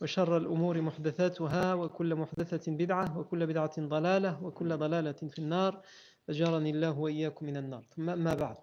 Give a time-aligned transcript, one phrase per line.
[0.00, 5.80] وشر الأمور محدثاتها وكل محدثة بدعة وكل بدعة ضلالة وكل ضلالة في النار
[6.28, 8.56] أجرني الله وإياكم من النار ثم أما بعد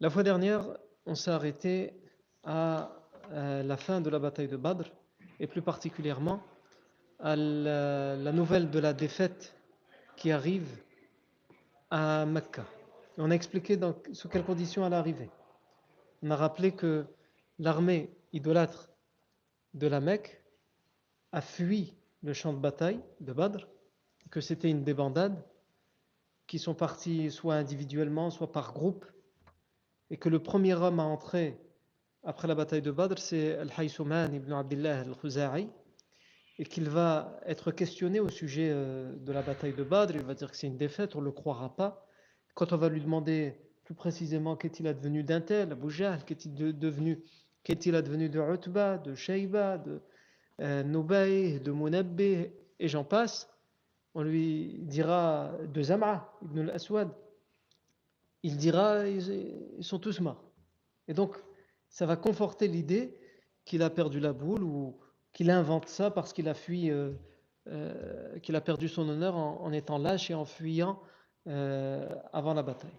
[0.00, 0.64] La fois dernière,
[1.06, 1.94] on s'est arrêté
[2.42, 2.90] à
[3.32, 4.90] euh, la fin de la bataille de Badr
[5.40, 6.42] et plus particulièrement
[7.20, 9.54] à la, la nouvelle de la défaite
[10.16, 10.68] qui arrive
[11.90, 12.64] à Mecca.
[13.16, 15.30] Et on a expliqué dans, sous quelles conditions elle est arrivée.
[16.22, 17.06] On a rappelé que
[17.58, 18.87] l'armée idolâtre
[19.73, 20.43] de la Mecque
[21.31, 23.67] a fui le champ de bataille de Badr,
[24.31, 25.43] que c'était une débandade,
[26.47, 29.05] qui sont partis soit individuellement, soit par groupe,
[30.09, 31.59] et que le premier homme à entrer
[32.23, 35.69] après la bataille de Badr, c'est Al-Haysuman ibn Abdullah al-Khuza'i,
[36.57, 40.15] et qu'il va être questionné au sujet euh, de la bataille de Badr.
[40.15, 42.05] Il va dire que c'est une défaite, on ne le croira pas.
[42.53, 45.87] Quand on va lui demander plus précisément qu'est-il advenu d'un tel, Abu
[46.25, 47.23] qu'est-il de- devenu,
[47.63, 50.01] qu'est-il advenu de Utba, de Shayba, de
[50.61, 52.47] euh, de Munabbi,
[52.79, 53.49] et j'en passe,
[54.13, 57.09] on lui dira de Zam'a, ibn al-Aswad.
[58.43, 60.43] Il dira ils, sont tous morts.
[61.07, 61.37] Et donc,
[61.89, 63.17] ça va conforter l'idée
[63.65, 64.97] qu'il a perdu la boule ou
[65.33, 67.11] qu'il invente ça parce qu'il a fui, euh,
[67.67, 71.01] euh, qu'il a perdu son honneur en, en étant lâche et en fuyant
[71.47, 72.97] euh, avant la bataille.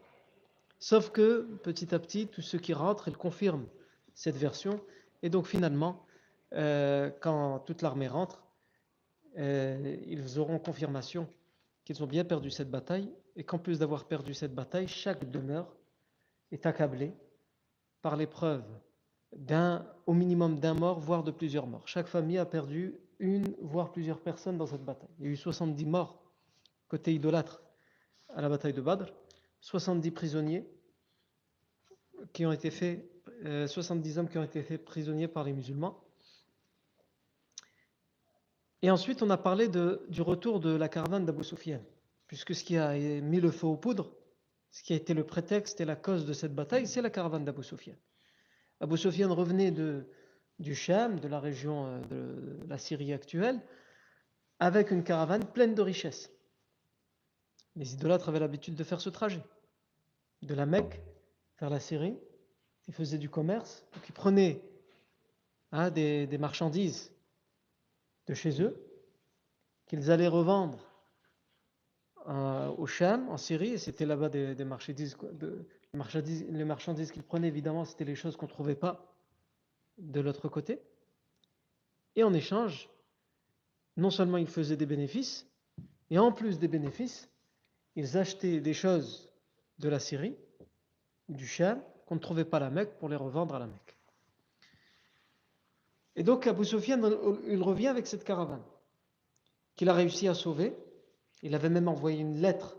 [0.79, 3.67] Sauf que petit à petit, tous ceux qui rentrent, ils confirment
[4.21, 4.79] cette version.
[5.23, 6.05] Et donc finalement,
[6.53, 8.45] euh, quand toute l'armée rentre,
[9.39, 11.27] euh, ils auront confirmation
[11.87, 15.75] qu'ils ont bien perdu cette bataille et qu'en plus d'avoir perdu cette bataille, chaque demeure
[16.53, 17.15] est accablée
[18.03, 18.63] par l'épreuve
[19.35, 21.89] d'un, au minimum d'un mort, voire de plusieurs morts.
[21.89, 25.09] Chaque famille a perdu une, voire plusieurs personnes dans cette bataille.
[25.19, 26.23] Il y a eu 70 morts
[26.89, 27.63] côté idolâtre
[28.29, 29.07] à la bataille de Badr,
[29.63, 30.69] 70 prisonniers
[32.35, 33.10] qui ont été faits,
[33.45, 36.03] euh, 70 hommes qui ont été faits prisonniers par les musulmans.
[38.83, 41.81] Et ensuite, on a parlé du retour de la caravane d'Abu Sufyan,
[42.27, 44.11] puisque ce qui a mis le feu aux poudres,
[44.71, 47.45] ce qui a été le prétexte et la cause de cette bataille, c'est la caravane
[47.45, 47.95] d'Abu Sufyan.
[48.81, 50.07] Abu Sufyan revenait de,
[50.59, 53.61] du Sham, de la région euh, de la Syrie actuelle,
[54.59, 56.31] avec une caravane pleine de richesses.
[57.77, 59.43] Les idolâtres avaient l'habitude de faire ce trajet,
[60.43, 61.01] de la Mecque
[61.59, 62.19] vers la Syrie.
[62.91, 64.61] Ils faisaient du commerce, donc ils prenaient
[65.71, 67.13] hein, des, marchandises
[68.27, 68.85] de chez eux,
[69.87, 70.85] qu'ils allaient revendre
[72.27, 75.17] euh, au Sham, en Syrie, et c'était là-bas des, marchandises,
[75.93, 79.15] les marchandises qu'ils prenaient, évidemment, c'était les choses qu'on ne trouvait pas
[79.99, 80.81] de l'autre côté.
[82.17, 82.91] Et en échange,
[83.97, 85.47] non seulement ils faisaient des bénéfices,
[86.11, 87.31] et en plus des bénéfices,
[87.95, 89.33] ils achetaient des choses
[89.79, 90.35] de la Syrie,
[91.29, 93.97] du Sham, qu'on ne trouvait pas la Mecque pour les revendre à la Mecque.
[96.17, 97.01] Et donc Abu Sufyan,
[97.47, 98.65] il revient avec cette caravane
[99.77, 100.77] qu'il a réussi à sauver.
[101.41, 102.77] Il avait même envoyé une lettre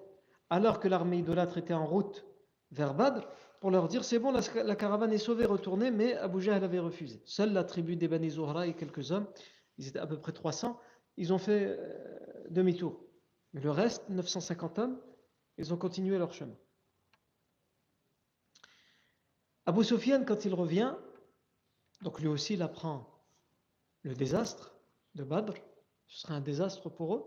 [0.50, 2.26] alors que l'armée idolâtre était en route
[2.72, 3.26] vers Badr
[3.62, 7.22] pour leur dire c'est bon, la, caravane est sauvée, retournée, mais Abu Jahl avait refusé.
[7.24, 9.28] Seule la tribu des et quelques hommes,
[9.78, 10.78] ils étaient à peu près 300,
[11.16, 13.02] ils ont fait euh, demi-tour.
[13.54, 15.00] Mais le reste, 950 hommes,
[15.58, 16.58] ils ont continué leur chemin.
[19.72, 20.94] Abu Sufyan, quand il revient,
[22.02, 23.08] donc lui aussi il apprend
[24.02, 24.76] le désastre
[25.16, 25.54] de Badr,
[26.08, 27.26] ce sera un désastre pour eux.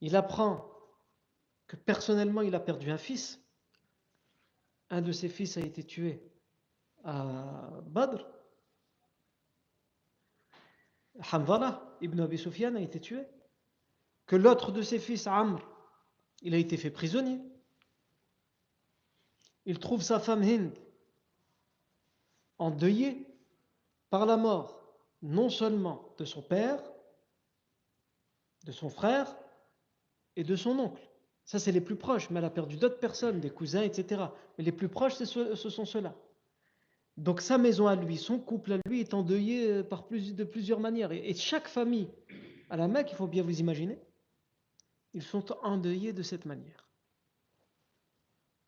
[0.00, 0.70] Il apprend
[1.66, 3.40] que personnellement il a perdu un fils.
[4.90, 6.22] Un de ses fils a été tué
[7.02, 8.24] à Badr.
[11.32, 13.26] Hamdallah ibn Abi Sufyan a été tué.
[14.26, 15.68] Que l'autre de ses fils, Amr,
[16.42, 17.40] il a été fait prisonnier.
[19.64, 20.78] Il trouve sa femme Hind
[22.58, 23.26] endeuillée
[24.10, 24.80] par la mort
[25.22, 26.80] non seulement de son père,
[28.64, 29.36] de son frère
[30.36, 31.02] et de son oncle.
[31.44, 34.22] Ça, c'est les plus proches, mais elle a perdu d'autres personnes, des cousins, etc.
[34.56, 36.14] Mais les plus proches, ce sont ceux-là.
[37.18, 40.78] Donc sa maison à lui, son couple à lui est endeuillé euh, par de plusieurs
[40.78, 41.10] manières.
[41.10, 42.08] Et, chaque famille
[42.70, 43.98] à la Mecque, il faut bien vous imaginer,
[45.14, 46.88] ils sont endeuillés de cette manière.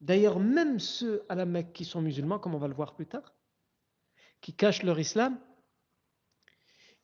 [0.00, 3.06] D'ailleurs, même ceux à la Mecque qui sont musulmans, comme on va le voir plus
[3.06, 3.34] tard,
[4.40, 5.38] qui cachent leur islam,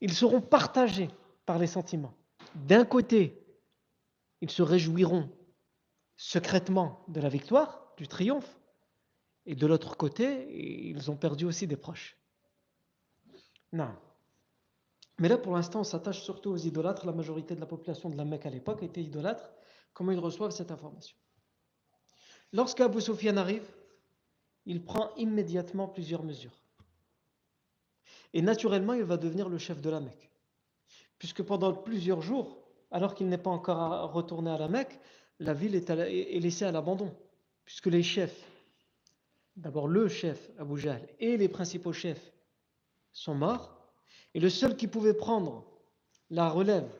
[0.01, 1.11] ils seront partagés
[1.45, 2.15] par les sentiments.
[2.55, 3.47] D'un côté,
[4.41, 5.31] ils se réjouiront
[6.17, 8.59] secrètement de la victoire, du triomphe,
[9.47, 12.17] et de l'autre côté, ils ont perdu aussi des proches.
[13.73, 13.95] Non.
[15.19, 17.07] Mais là, pour l'instant, on s'attache surtout aux idolâtres.
[17.07, 19.53] La majorité de la population de la Mecque à l'époque était idolâtre.
[19.95, 21.17] Comment ils reçoivent cette information?
[22.53, 23.67] Lorsqu'Abu Sufyan arrive,
[24.67, 26.66] il prend immédiatement plusieurs mesures.
[28.37, 30.31] Et naturellement, il va devenir le chef de la Mecque.
[31.19, 32.59] Puisque pendant plusieurs jours,
[32.91, 35.01] alors qu'il n'est pas encore retourné à la Mecque,
[35.41, 37.17] la ville est, laissée à l'abandon.
[37.65, 38.39] Puisque les chefs,
[39.57, 42.31] d'abord le chef Abu Jahl et les principaux chefs
[43.11, 43.75] sont morts.
[44.35, 45.65] Et le seul qui pouvait prendre
[46.29, 46.93] la relève,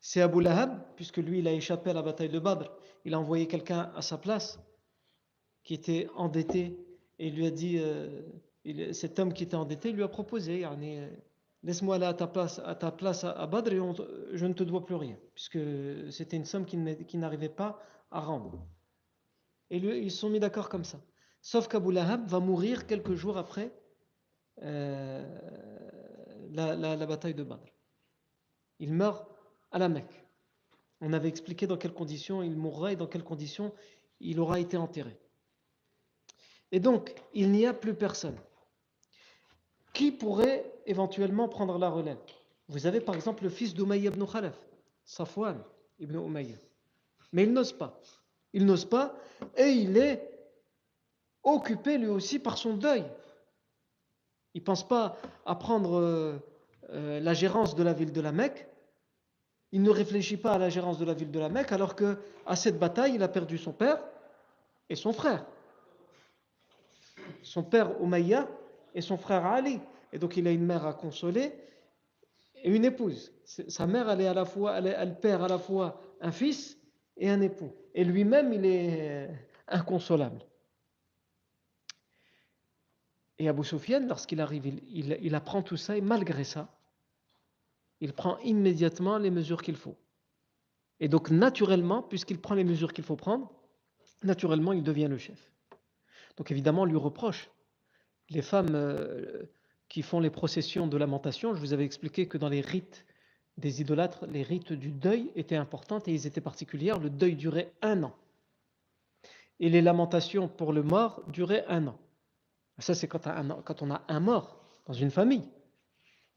[0.00, 2.72] c'est Abu Lahab, puisque lui, il a échappé à la bataille de Badr.
[3.04, 4.58] Il a envoyé quelqu'un à sa place
[5.62, 6.82] qui était endetté
[7.18, 8.22] et lui a dit, euh,
[8.92, 10.64] cet homme qui était endetté lui a proposé,
[11.62, 13.80] laisse-moi aller à ta place à, ta place à Badr et
[14.32, 15.58] je ne te dois plus rien, puisque
[16.10, 17.80] c'était une somme qui n'arrivait pas
[18.10, 18.66] à rendre.
[19.70, 21.00] Et ils se sont mis d'accord comme ça.
[21.40, 23.72] Sauf qu'Abu Lahab va mourir quelques jours après
[24.62, 25.26] euh,
[26.50, 27.72] la, bataille de Badr.
[28.78, 29.26] Il meurt
[29.70, 30.26] à la Mecque.
[31.00, 33.72] On avait expliqué dans quelles conditions il mourra et dans quelles conditions
[34.20, 35.18] il aura été enterré.
[36.70, 38.38] Et donc, il n'y a plus personne.
[39.92, 42.18] Qui pourrait éventuellement prendre la relève?
[42.68, 44.56] Vous avez par exemple le fils d'Umayya ibn Khalaf,
[45.04, 45.62] Safwan
[45.98, 46.18] ibn.
[47.32, 48.00] Mais il n'ose pas.
[48.52, 49.14] Il n'ose pas
[49.56, 50.28] et il est
[51.42, 53.04] occupé lui aussi par son deuil.
[54.54, 55.16] Il ne pense pas
[55.46, 56.38] à prendre euh,
[56.90, 58.68] euh, la gérance de la ville de la Mecque.
[59.72, 62.18] Il ne réfléchit pas à la gérance de la ville de la Mecque, alors que
[62.44, 64.04] à cette bataille, il a perdu son père
[64.90, 65.46] et son frère.
[67.42, 68.46] Son père Umayya
[68.94, 69.80] et son frère Ali.
[70.12, 71.52] Et donc il a une mère à consoler
[72.62, 73.32] et une épouse.
[73.44, 76.78] Sa mère, elle, est à la fois, elle perd à la fois un fils
[77.16, 77.72] et un époux.
[77.94, 79.28] Et lui-même, il est
[79.68, 80.44] inconsolable.
[83.38, 86.68] Et Abu Sufyan, lorsqu'il arrive, il, apprend tout ça et malgré ça,
[88.00, 89.96] il prend immédiatement les mesures qu'il faut.
[91.00, 93.52] Et donc naturellement, puisqu'il prend les mesures qu'il faut prendre,
[94.22, 95.50] naturellement il devient le chef.
[96.36, 97.50] Donc évidemment, on lui reproche.
[98.32, 99.42] Les femmes euh,
[99.88, 103.04] qui font les processions de lamentation, je vous avais expliqué que dans les rites
[103.58, 106.94] des idolâtres, les rites du deuil étaient importants et ils étaient particuliers.
[107.00, 108.14] Le deuil durait un an.
[109.60, 111.98] Et les lamentations pour le mort duraient un an.
[112.78, 113.26] Ça, c'est quand,
[113.82, 115.48] on a un mort dans une famille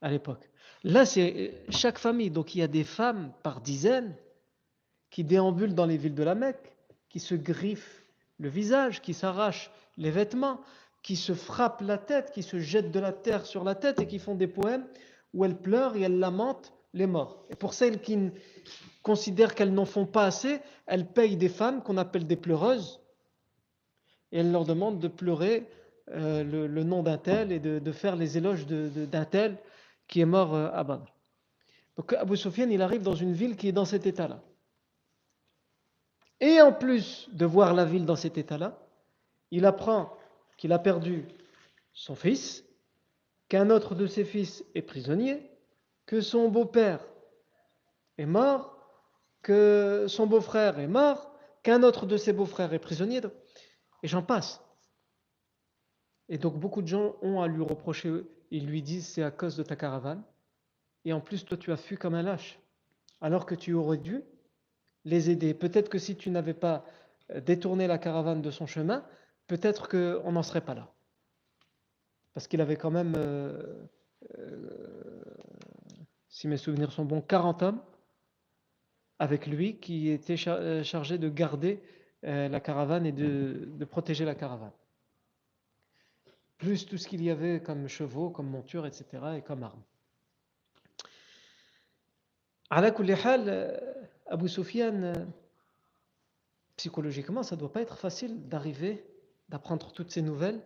[0.01, 0.50] à l'époque.
[0.83, 2.30] Là, c'est chaque famille.
[2.30, 4.15] Donc, il y a des femmes par dizaines
[5.09, 6.75] qui déambulent dans les villes de la Mecque,
[7.09, 8.03] qui se griffent
[8.38, 10.59] le visage, qui s'arrachent les vêtements,
[11.06, 14.07] qui se frappent la tête, qui se jettent de la terre sur la tête et
[14.07, 14.88] qui font des poèmes
[15.36, 17.45] où elles pleurent et elles lamentent les morts.
[17.52, 18.31] Et pour celles qui
[19.04, 23.02] considèrent qu'elles n'en font pas assez, elles payent des femmes qu'on appelle des pleureuses
[24.31, 25.69] et elles leur demandent de pleurer
[26.09, 29.59] euh, le, nom d'un tel et de, faire les éloges d'un tel
[30.07, 31.14] qui est mort euh, à Badr.
[31.97, 34.42] Donc Abu Sufyan, il arrive dans une ville qui est dans cet état-là.
[36.40, 38.80] Et en plus de voir la ville dans cet état-là,
[39.52, 40.09] il apprend
[40.57, 41.26] qu'il a perdu
[41.94, 42.64] son fils,
[43.50, 45.52] qu'un autre de ses fils est prisonnier,
[46.06, 47.06] que son beau-père
[48.18, 48.78] est mort,
[49.42, 51.31] que son beau-frère est mort,
[51.64, 53.21] qu'un autre de ses beaux-frères est prisonnier,
[54.04, 54.62] et j'en passe.
[56.30, 59.56] Et donc beaucoup de gens ont à lui reprocher, ils lui disent c'est à cause
[59.56, 60.24] de ta caravane,
[61.06, 62.59] et en plus toi tu as fui comme un lâche,
[63.21, 64.24] alors que tu aurais dû
[65.06, 65.54] les aider.
[65.54, 66.85] Peut-être que si tu n'avais pas
[67.42, 69.06] détourné la caravane de son chemin,
[69.47, 70.92] peut-être qu'on n'en serait pas là.
[72.33, 73.87] Parce qu'il avait quand même, euh,
[74.37, 75.23] euh,
[76.30, 77.81] si mes souvenirs sont bons, 40 hommes
[79.19, 81.81] avec lui qui étaient chargés de garder
[82.23, 84.71] la caravane et de protéger la caravane
[86.57, 89.06] plus tout ce qu'il y avait comme chevaux, comme montures, etc.,
[89.37, 89.83] et comme armes.
[92.69, 93.80] À euh,
[94.28, 95.14] Abu Sufyan, euh,
[96.78, 99.06] psychologiquement, ça ne doit pas être facile d'arriver,
[99.49, 100.66] d'apprendre toutes ces nouvelles,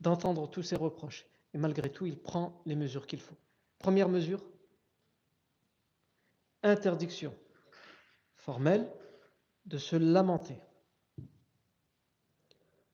[0.00, 1.26] d'entendre tous ces reproches.
[1.54, 3.36] Et malgré tout, il prend les mesures qu'il faut.
[3.78, 4.42] Première mesure,
[6.62, 7.34] interdiction
[8.34, 8.90] formelle
[9.66, 10.60] de se lamenter.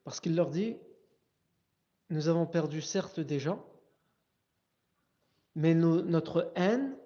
[0.04, 0.76] Parce qu'il leur dit,
[2.10, 3.64] nous avons perdu certes des gens,
[5.54, 6.96] mais notre haine,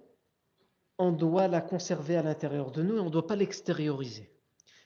[0.99, 4.31] on doit la conserver à l'intérieur de nous et on ne doit pas l'extérioriser.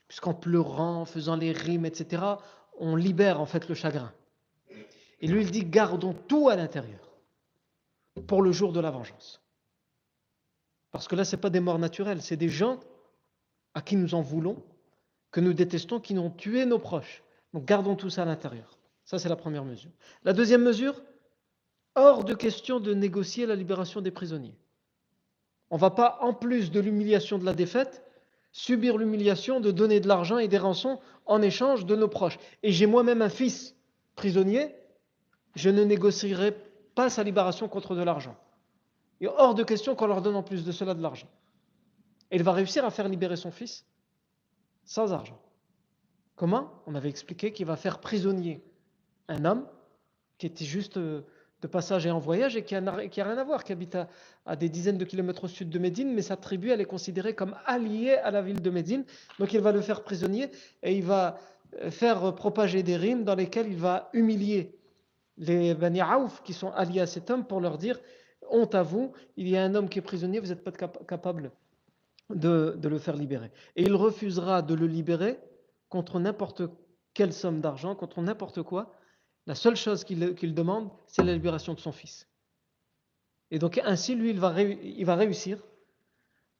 [0.06, 2.22] Puisqu'en pleurant, en faisant les rimes, etc.,
[2.78, 4.12] on libère en fait le chagrin.
[5.20, 7.00] Et lui, il dit, gardons tout à l'intérieur
[8.26, 9.40] pour le jour de la vengeance.
[10.90, 12.80] Parce que là, ce n'est pas des morts naturelles, c'est des gens
[13.74, 14.62] à qui nous en voulons,
[15.32, 17.22] que nous détestons, qui n'ont tué nos proches.
[17.52, 18.78] Donc gardons tout ça à l'intérieur.
[19.04, 19.90] Ça, c'est la première mesure.
[20.24, 21.02] La deuxième mesure,
[21.94, 24.56] hors de question de négocier la libération des prisonniers.
[25.70, 28.04] On ne va pas, en plus de l'humiliation de la défaite,
[28.54, 32.38] subir l'humiliation de donner de l'argent et des rançons en échange de nos proches.
[32.62, 33.74] Et j'ai moi-même un fils
[34.14, 34.72] prisonnier,
[35.56, 36.56] je ne négocierai
[36.94, 38.36] pas sa libération contre de l'argent.
[39.20, 41.26] Est hors de question qu'on leur donne en plus de cela de l'argent.
[42.30, 43.84] Et il va réussir à faire libérer son fils
[44.84, 45.40] sans argent.
[46.36, 46.70] Comment?
[46.86, 48.62] On avait expliqué qu'il va faire prisonnier
[49.26, 49.66] un homme
[50.38, 51.22] qui était juste euh,
[51.64, 53.96] de passage et en voyage et qui n'a rien à voir, qui habite
[54.44, 57.34] à, des dizaines de kilomètres au sud de Médine, mais sa tribu, elle est considérée
[57.34, 59.04] comme alliée à la ville de Médine.
[59.38, 60.50] Donc il va le faire prisonnier
[60.82, 61.38] et il va
[61.80, 64.78] euh, faire propager des rimes dans lesquelles il va humilier
[65.38, 67.98] les Bani Aouf qui sont alliés à cet homme pour leur dire
[68.50, 71.50] honte à vous, il y a un homme qui est prisonnier, vous n'êtes pas capable
[72.28, 73.50] de, le faire libérer.
[73.74, 75.38] Et il refusera de le libérer
[75.88, 76.62] contre n'importe
[77.14, 78.92] quelle somme d'argent, contre n'importe quoi.
[79.46, 82.26] La seule chose qu'il demande, c'est la libération de son fils.
[83.50, 84.50] Et donc ainsi, lui, il va,
[85.14, 85.62] réussir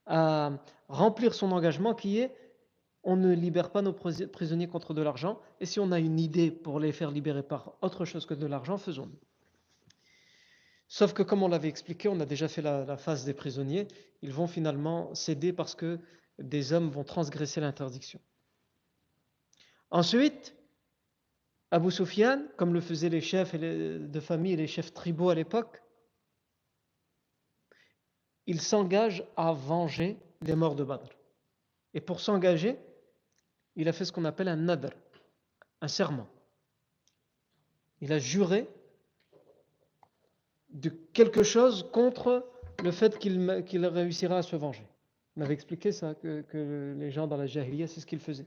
[0.06, 0.52] à
[0.88, 2.34] remplir son engagement qui est
[3.06, 6.50] on ne libère pas nos prisonniers contre de l'argent, et si on a une idée
[6.50, 9.12] pour les faire libérer par autre chose que de l'argent, faisons-le.
[10.88, 13.88] Sauf que comme on l'avait expliqué, on a déjà fait la, phase des prisonniers,
[14.22, 15.98] ils vont finalement céder parce que
[16.38, 18.20] des hommes vont transgresser l'interdiction.
[19.90, 20.56] Ensuite,
[21.70, 25.82] Abu Sufyan, comme le faisaient les chefs de famille et les chefs tribaux à l'époque,
[28.46, 31.08] il s'engage à venger les morts de Badr.
[31.94, 32.78] Et pour s'engager,
[33.76, 34.90] il a fait ce qu'on appelle un nadr,
[35.80, 36.28] un serment.
[38.00, 38.68] Il a juré
[40.70, 42.46] de quelque chose contre
[42.82, 44.86] le fait qu'il réussira à se venger.
[45.36, 48.46] On avait expliqué ça, que, les gens dans la Jahiliya, c'est ce qu'ils faisaient.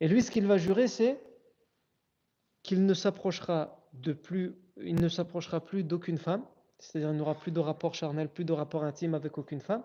[0.00, 1.20] Et lui, ce qu'il va jurer, c'est
[2.62, 3.88] qu'il ne s'approchera
[4.22, 6.44] plus, il ne s'approchera plus d'aucune femme,
[6.78, 9.84] c'est-à-dire il n'aura plus de rapport charnel, plus de rapport intime avec aucune femme,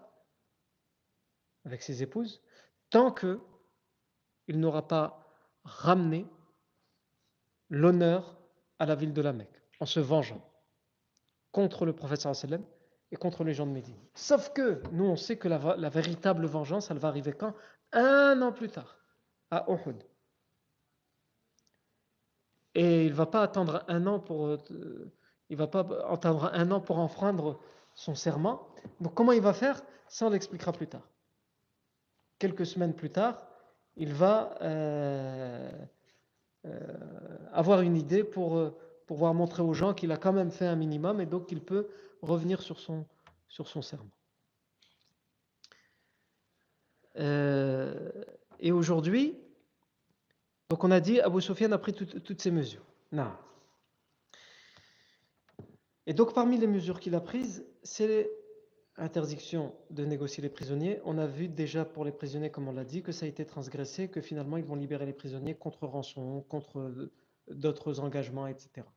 [1.65, 2.41] avec ses épouses,
[2.89, 3.39] tant que
[4.47, 5.25] il n'aura pas
[5.63, 6.27] ramené
[7.69, 8.37] l'honneur
[8.79, 10.41] à la ville de la Mecque en se vengeant
[11.51, 12.63] contre le prophète sallam
[13.11, 13.97] et contre les gens de Médine.
[14.13, 17.53] Sauf que nous, on sait que la, véritable vengeance, elle va arriver quand?
[17.93, 18.97] Un an plus tard,
[19.51, 20.03] à Uhud.
[22.75, 24.57] Et il va pas attendre un an pour, euh,
[25.49, 27.59] il va pas attendre un an pour enfreindre
[27.95, 28.67] son serment.
[28.99, 29.81] Donc comment il va faire?
[30.07, 31.07] Ça, on l'expliquera plus tard.
[32.37, 33.47] Quelques semaines plus tard,
[33.95, 35.71] il va euh,
[36.65, 36.79] euh,
[37.53, 38.77] avoir une idée pour euh,
[39.07, 41.87] pouvoir montrer aux gens qu'il a quand même fait un minimum et donc qu'il peut
[42.21, 43.05] revenir sur son,
[43.47, 44.09] sur son serment.
[48.59, 49.37] et aujourd'hui,
[50.69, 52.85] donc on a dit, Abu Sufyan a pris toutes ces mesures.
[53.11, 53.31] Non.
[56.07, 58.29] Et donc parmi les mesures qu'il a prises, c'est
[58.97, 61.01] interdiction de négocier les prisonniers.
[61.03, 63.45] On a vu déjà pour les prisonniers, comme on l'a dit, que ça a été
[63.45, 67.11] transgressé, que finalement ils vont libérer les prisonniers contre rançon, contre
[67.49, 68.87] d'autres engagements, etc.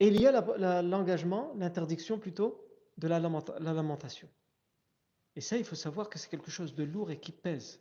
[0.00, 2.66] Et il y a l'engagement, l'interdiction plutôt,
[2.98, 4.28] de la, lamentation.
[5.36, 7.80] Et ça, il faut savoir que c'est quelque chose de lourd et qui pèse.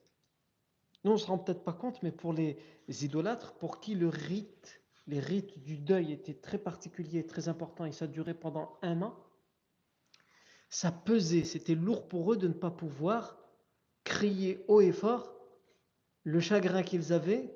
[1.04, 2.58] Nous, on ne se rend peut-être pas compte, mais pour les
[2.88, 7.92] idolâtres, pour qui le rite, les rites du deuil étaient très particuliers, très importants, et
[7.92, 9.16] ça durait pendant un an,
[10.70, 13.38] ça pesait, c'était lourd pour eux de ne pas pouvoir
[14.04, 15.36] crier haut et fort
[16.24, 17.54] le chagrin qu'ils avaient,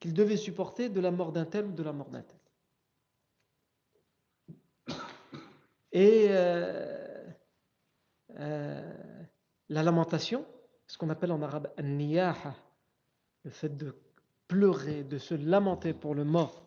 [0.00, 2.38] qu'ils devaient supporter de la mort d'un tel ou de la mort d'un tel.
[5.92, 7.24] Et euh,
[8.38, 8.92] euh,
[9.70, 10.44] la lamentation,
[10.86, 12.54] ce qu'on appelle en arabe niyaha,
[13.44, 13.94] le fait de
[14.48, 16.62] pleurer, de se lamenter pour le mort,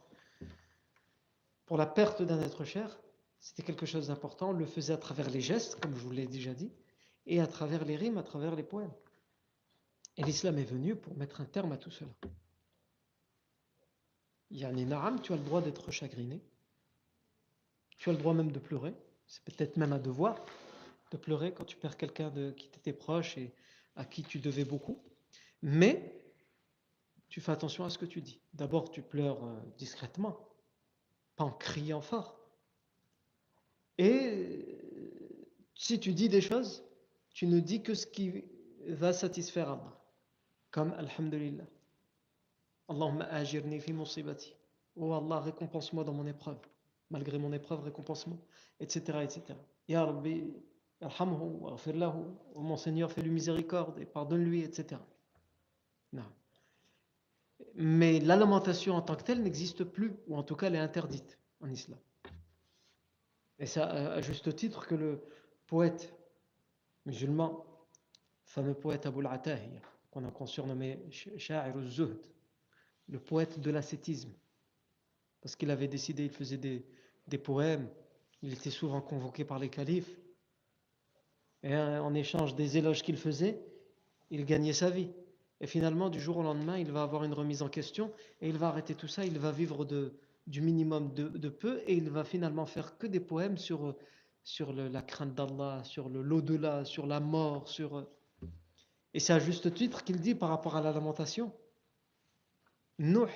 [1.66, 3.00] pour la perte d'un être cher,
[3.40, 4.50] c'était quelque chose d'important.
[4.50, 6.72] On le faisait à travers les gestes, comme je vous l'ai déjà dit,
[7.26, 8.94] et à travers les rimes, à travers les poèmes.
[10.18, 12.10] Et l'islam est venu pour mettre un terme à tout cela.
[14.52, 16.42] Yani Naram, tu as le droit d'être chagriné.
[17.98, 18.94] Tu as le droit même de pleurer.
[19.28, 20.44] c'est peut-être même un devoir
[21.12, 23.38] de pleurer quand tu perds quelqu'un qui t'était proche
[23.96, 25.02] à qui tu devais beaucoup.
[25.62, 26.20] Mais
[27.30, 28.42] tu fais attention à ce que tu dis.
[28.54, 30.50] D'abord, tu pleures euh, discrètement,
[31.36, 32.40] pas en criant fort.
[33.98, 34.80] Et
[35.76, 36.84] si tu dis des choses,
[37.34, 38.44] tu ne dis que ce qui
[38.88, 40.02] va satisfaire Allah.
[40.72, 41.66] Comme Alhamdulillah.
[42.88, 44.56] Allahumma ajirni fi musibati.
[44.96, 46.60] Oh Allah, récompense-moi dans mon épreuve.
[47.10, 48.38] Malgré mon épreuve, récompense-moi.
[48.80, 49.00] Etc.
[49.22, 49.42] etc.
[49.88, 50.54] Ya Rabbi,
[51.02, 55.02] Oh mon Seigneur, fais-lui miséricorde et pardonne-lui, etc.
[56.12, 56.26] Non.
[57.76, 60.80] Mais la lamentation en tant que telle n'existe plus, ou en tout cas elle est
[60.80, 62.00] interdite en islam.
[63.60, 65.22] Et ça à juste titre que le
[65.68, 66.14] poète
[67.06, 67.66] musulman,
[68.44, 69.42] fameux poète Abu al
[70.12, 72.20] qu'on a surnommé Sha'ir zuhd
[73.10, 74.32] le poète de l'ascétisme,
[75.42, 76.86] parce qu'il avait décidé, il faisait des,
[77.28, 77.90] des poèmes,
[78.42, 80.20] il était souvent convoqué par les califes,
[81.64, 83.60] et euh, en échange des éloges qu'il faisait,
[84.30, 85.10] il gagnait sa vie.
[85.62, 88.12] Et finalement, du jour au lendemain, il va avoir une remise en question
[88.42, 89.26] et il va arrêter tout ça.
[89.26, 90.14] Il va vivre de,
[90.48, 93.96] du minimum de, de, peu et il va finalement faire que des poèmes sur,
[94.44, 97.68] sur le, la crainte d'Allah, sur l'au-delà, sur la mort.
[97.68, 98.04] sur euh.
[99.14, 101.52] Et c'est à juste titre qu'il dit par rapport à la lamentation
[103.00, 103.30] Nuh,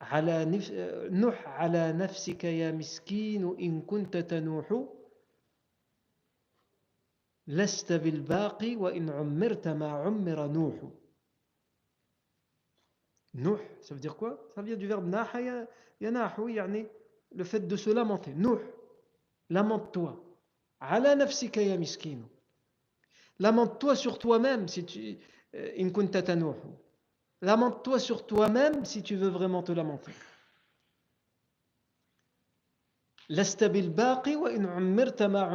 [0.00, 4.95] ala, nif, euh, nuh ala nafsika ya miskin in kunta tanuhu.
[7.46, 10.48] Lesta bil wa in ummirta ma ummira.
[13.36, 14.48] Nuh, ça veut dire quoi?
[14.54, 15.68] Ça vient du verbe nahaya,
[16.00, 16.86] yanahu, yani
[17.34, 18.32] le fait de se lamenter.
[18.34, 18.58] Nuh,
[19.50, 20.22] lamente-toi.
[20.80, 22.24] Ala nafsika miskinu.
[23.38, 25.18] Lamente-toi sur toi-même si tu
[25.54, 26.22] euh, in kunta.
[27.42, 30.12] Lamente-toi sur toi-même si tu veux vraiment te lamenter.
[33.28, 35.50] Lesta bil baqi wa in ummirta ma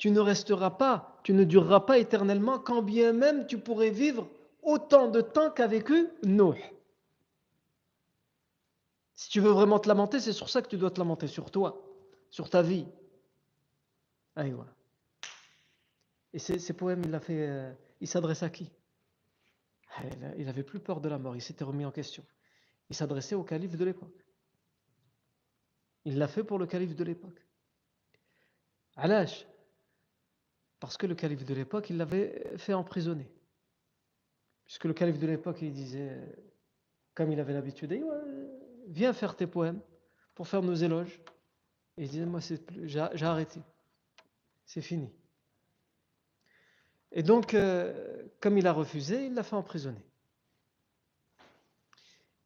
[0.00, 4.30] tu ne resteras pas, tu ne dureras pas éternellement, quand bien même tu pourrais vivre
[4.62, 6.58] autant de temps qu'a vécu Nuh.
[9.12, 11.50] Si tu veux vraiment te lamenter, c'est sur ça que tu dois te lamenter, sur
[11.50, 11.84] toi,
[12.30, 12.86] sur ta vie.
[14.36, 14.74] Allez, voilà.
[16.32, 18.72] Et ces, poèmes, il, a fait, euh, il s'adresse à qui?
[19.96, 20.04] Ah,
[20.38, 22.24] Il avait plus peur de la mort, il s'était remis en question.
[22.88, 24.24] Il s'adressait au calife de l'époque.
[26.06, 27.46] Il l'a fait pour le calife de l'époque.
[28.96, 29.46] Alash,
[30.80, 33.30] parce que le calife de l'époque, il l'avait fait emprisonner.
[34.64, 36.18] Puisque le calife de l'époque, il disait,
[37.14, 37.94] comme il avait l'habitude,
[38.88, 39.80] viens faire tes poèmes
[40.34, 41.20] pour faire nos éloges.
[41.98, 42.40] Et il disait, moi,
[42.84, 43.60] j'ai arrêté.
[44.64, 45.10] C'est fini.
[47.12, 50.02] Et donc, euh, comme il a refusé, il l'a fait emprisonner.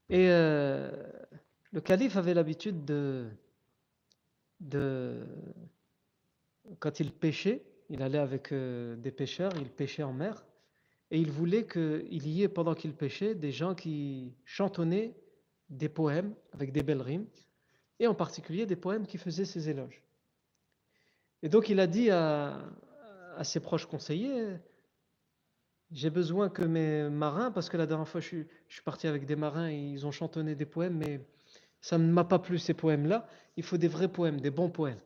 [0.08, 0.90] Et euh,
[1.70, 3.28] le calife avait l'habitude de,
[4.60, 5.26] de,
[6.78, 10.44] quand il pêchait, il allait avec euh, des pêcheurs, il pêchait en mer,
[11.10, 15.14] et il voulait qu'il y ait, pendant qu'il pêchait, des gens qui chantonnaient
[15.70, 17.26] des poèmes avec des belles rimes,
[18.00, 20.02] et en particulier des poèmes qui faisaient ses éloges.
[21.42, 22.58] Et donc il a dit à,
[23.42, 24.56] ses proches conseillers,
[25.90, 28.46] j'ai besoin que mes marins, parce que la dernière fois je suis,
[28.84, 31.20] parti avec des marins et ils ont chantonné des poèmes, mais
[31.80, 35.00] ça ne m'a pas plu ces poèmes-là, il faut des vrais poèmes, des bons poèmes.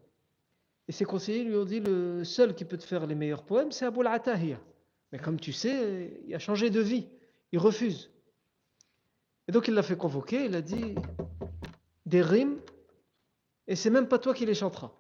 [0.88, 3.70] Et ses conseillers lui ont dit le seul qui peut te faire les meilleurs poèmes,
[3.70, 4.58] c'est Abu al
[5.12, 7.06] Mais comme tu sais, il a changé de vie.
[7.52, 8.10] Il refuse.
[9.46, 10.94] Et donc il l'a fait convoquer, il a dit
[12.06, 12.58] des rimes,
[13.66, 14.92] et c'est même pas toi qui les chanteras.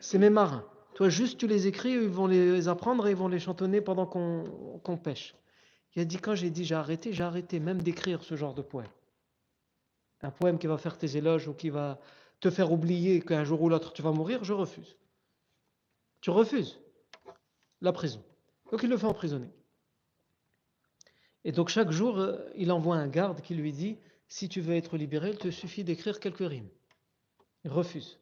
[0.00, 0.64] C'est mes marins.
[0.94, 4.06] Toi, juste tu les écris, ils vont les apprendre et ils vont les chantonner pendant
[4.06, 5.34] qu'on pêche.
[5.94, 8.62] Il a dit quand j'ai dit j'ai arrêté, j'ai arrêté même d'écrire ce genre de
[8.62, 8.90] poème.
[10.22, 12.00] Un poème qui va faire tes éloges ou qui va
[12.40, 14.96] te faire oublier qu'un jour ou l'autre tu vas mourir, je refuse.
[16.20, 16.80] Tu refuses
[17.80, 18.22] la prison.
[18.70, 19.50] Donc il le fait emprisonner.
[21.44, 24.74] Et donc chaque jour, euh, il envoie un garde qui lui dit si tu veux
[24.74, 26.68] être libéré, il te suffit d'écrire quelques rimes.
[27.64, 28.18] Il refuse.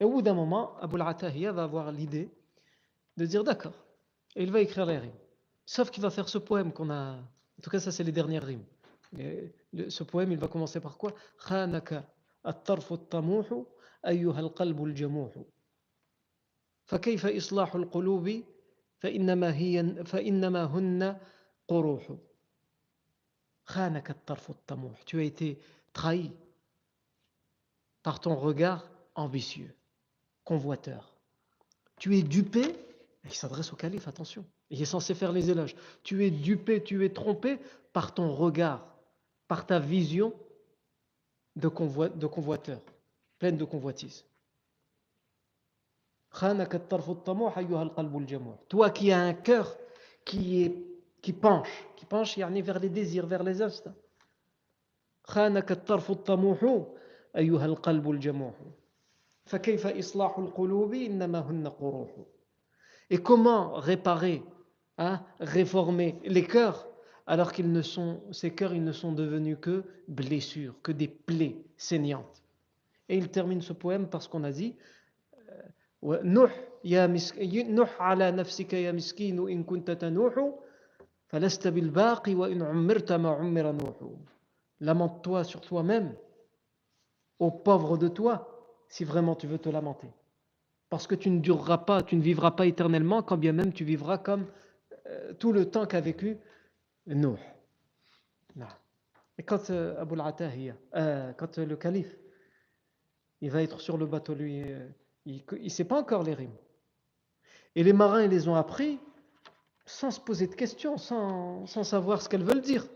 [0.00, 2.30] Et au bout d'un moment, Abu al va avoir l'idée
[3.16, 3.86] de dire d'accord.
[4.36, 5.14] Et il va écrire les rimes.
[5.66, 7.12] Sauf qu'il va faire ce poème qu'on a.
[7.14, 8.64] En tout cas, ça, c'est les dernières rimes.
[9.88, 11.14] ce poème, il va commencer par quoi
[12.47, 13.63] الطرف الطموح
[14.07, 15.31] أيها القلب الجموح
[16.85, 18.43] فكيف إصلاح القلوب
[18.99, 21.17] فإنما, هي فإنما هن
[21.67, 22.15] قروح
[23.65, 25.59] خانك الطرف الطموح tu as été
[25.93, 26.31] trahi
[28.03, 29.75] par ton regard ambitieux
[30.43, 31.15] convoiteur
[31.97, 32.75] tu es dupé
[33.25, 37.05] il s'adresse au calife attention il est censé faire les éloges tu es dupé tu
[37.05, 37.59] es trompé
[37.93, 38.87] par ton regard
[39.47, 40.33] par ta vision
[41.55, 42.81] de, convoiteur,
[43.37, 44.25] pleine de convoitise.
[48.69, 49.77] Toi qui as un cœur
[50.25, 50.75] qui, est,
[51.21, 53.95] qui penche, qui penche vers les désirs, vers les instincts.
[55.29, 56.85] خانك الطرف الطموح
[57.37, 58.55] أيها القلب الجموح
[59.45, 62.09] فكيف إصلاح القلوب إنما هن قروح
[63.11, 64.43] Et comment réparer,
[64.99, 66.87] hein, réformer les cœurs
[67.26, 71.56] alors qu'ils ne sont, ces cœurs, ils ne sont devenus que blessures, que des plaies
[71.76, 72.42] saignantes.
[73.08, 74.76] Et il termine ce poème parce qu'on a dit
[84.80, 86.14] Lamente-toi sur toi-même,
[87.38, 90.08] ô pauvre de toi, si vraiment tu veux te lamenter.
[90.90, 93.84] Parce que tu ne dureras pas, tu ne vivras pas éternellement, quand bien même tu
[93.84, 94.46] vivras comme
[95.06, 96.38] euh, tout le temps qu'a vécu
[97.06, 97.38] Nuh.
[99.36, 102.16] Et quand euh, Abu al euh, quand le calife,
[103.40, 104.64] il va être sur le bateau, lui,
[105.26, 106.56] il ne sait pas encore les rimes.
[107.74, 109.00] Et les marins, ils les ont appris
[109.86, 112.86] sans se poser de questions, sans, sans savoir ce qu'elles veulent dire.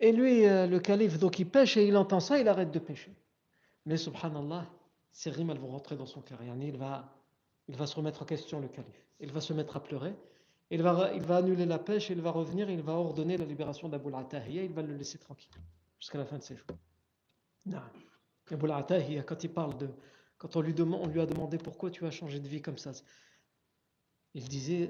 [0.00, 2.78] Et lui, euh, le calife, donc il pêche et il entend ça, il arrête de
[2.78, 3.14] pêcher.
[3.86, 4.66] Mais subhanallah,
[5.12, 6.40] ces rimes, elles vont rentrer dans son cœur.
[6.42, 7.14] Il va,
[7.68, 9.06] il va se remettre en question, le calife.
[9.20, 10.14] Il va se mettre à pleurer.
[10.71, 13.89] Il va, il va annuler la pêche, il va revenir, il va ordonner la libération
[13.89, 15.51] d'Abu al-Atahiya, il va le laisser tranquille
[15.99, 16.67] jusqu'à la fin de ses jours.
[17.65, 17.81] Non.
[18.51, 19.89] Abu al-Atahiya, quand il parle de.
[20.37, 22.77] Quand on lui, demande, on lui a demandé pourquoi tu as changé de vie comme
[22.77, 22.91] ça,
[24.33, 24.89] il disait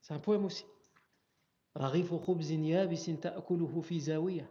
[0.00, 0.64] C'est un poème aussi.
[1.76, 4.50] رغيف خبز يابس تأكله في زاوية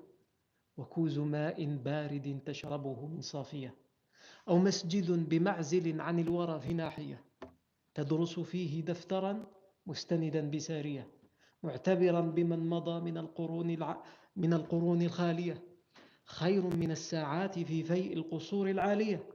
[0.77, 3.75] وكوز ماء بارد تشربه من صافية
[4.47, 7.23] أو مسجد بمعزل عن الورى في ناحية
[7.94, 9.46] تدرس فيه دفترا
[9.87, 11.09] مستندا بسارية
[11.62, 14.02] معتبرا بمن مضى من القرون الع...
[14.37, 15.62] من القرون الخالية.
[16.24, 19.26] خير من الساعات في فيء القصور العالية.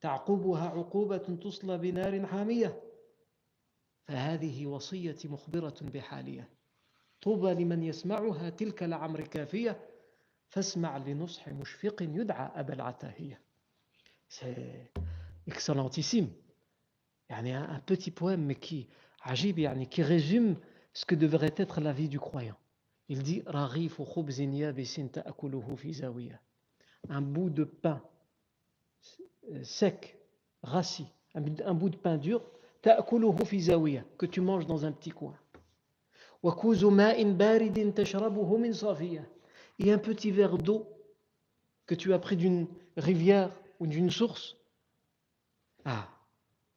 [0.00, 2.82] تعقبها عقوبة تصلى بنار حامية.
[4.04, 6.48] فهذه وصية مخبرة بحالية.
[7.22, 9.88] طوبى لمن يسمعها تلك لعمر كافية.
[10.48, 13.40] فاسمع لنصح مشفق يدعى أبا العتاهية.
[14.28, 14.92] C'est
[15.46, 16.49] excellentissime.
[17.32, 18.88] a un, petit poème, mais qui,
[19.22, 20.56] agib, qui résume
[20.92, 22.56] ce que devrait être la vie du croyant.
[23.08, 23.42] Il dit
[27.08, 28.02] Un bout de pain
[29.62, 30.18] sec,
[30.62, 32.42] rassis, un, bout de pain dur,
[32.82, 35.34] que tu manges dans un petit coin.
[39.78, 40.88] Et un petit verre d'eau
[41.86, 42.66] que tu as pris d'une
[42.96, 44.56] rivière ou d'une source.
[45.84, 46.08] Ah,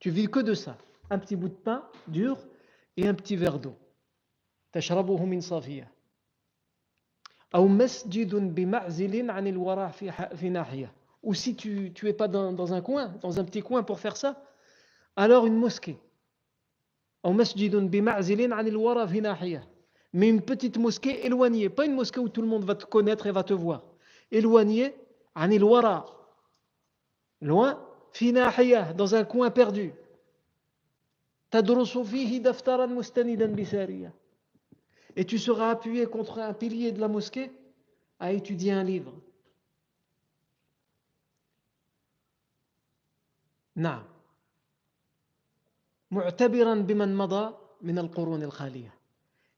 [0.03, 0.75] tu vis que de ça.
[1.09, 2.37] Un petit bout de pain dur
[2.97, 3.73] et un petit verre d'eau.
[11.23, 14.43] Ou si tu n'es pas dans, un coin, dans un petit coin pour faire ça,
[15.15, 15.97] alors une mosquée.
[20.11, 23.25] Mais une petite mosquée éloignée, pas une mosquée où tout le monde va te connaître
[23.25, 23.85] et va te voir.
[24.31, 24.93] Éloignée,
[27.39, 27.87] loin,
[28.95, 29.93] dans un coin perdu.
[35.15, 37.51] Et tu seras appuyé contre un pilier de la mosquée
[38.19, 39.13] à étudier un livre.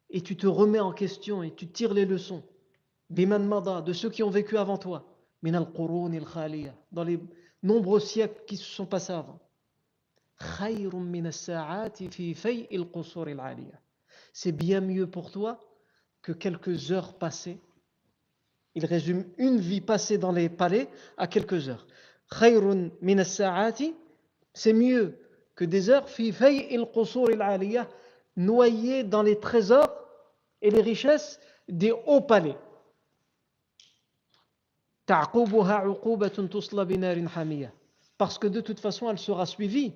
[0.10, 2.44] Et tu te remets en question et tu tires les leçons.
[3.10, 5.06] De ceux qui ont vécu avant toi,
[5.44, 7.20] dans les
[7.65, 9.39] nombreux siècles qui se sont passés avant.
[14.34, 15.60] C'est bien mieux pour toi
[16.21, 17.60] que quelques heures passées.
[18.75, 21.88] Il résume une vie passée dans les palais à quelques heures.
[24.54, 25.19] C'est mieux
[25.56, 26.08] que des heures
[28.36, 29.93] noyées dans les trésors
[30.62, 32.58] et les richesses des hauts palais.
[38.18, 39.94] Parce que de toute façon, elle sera suivie.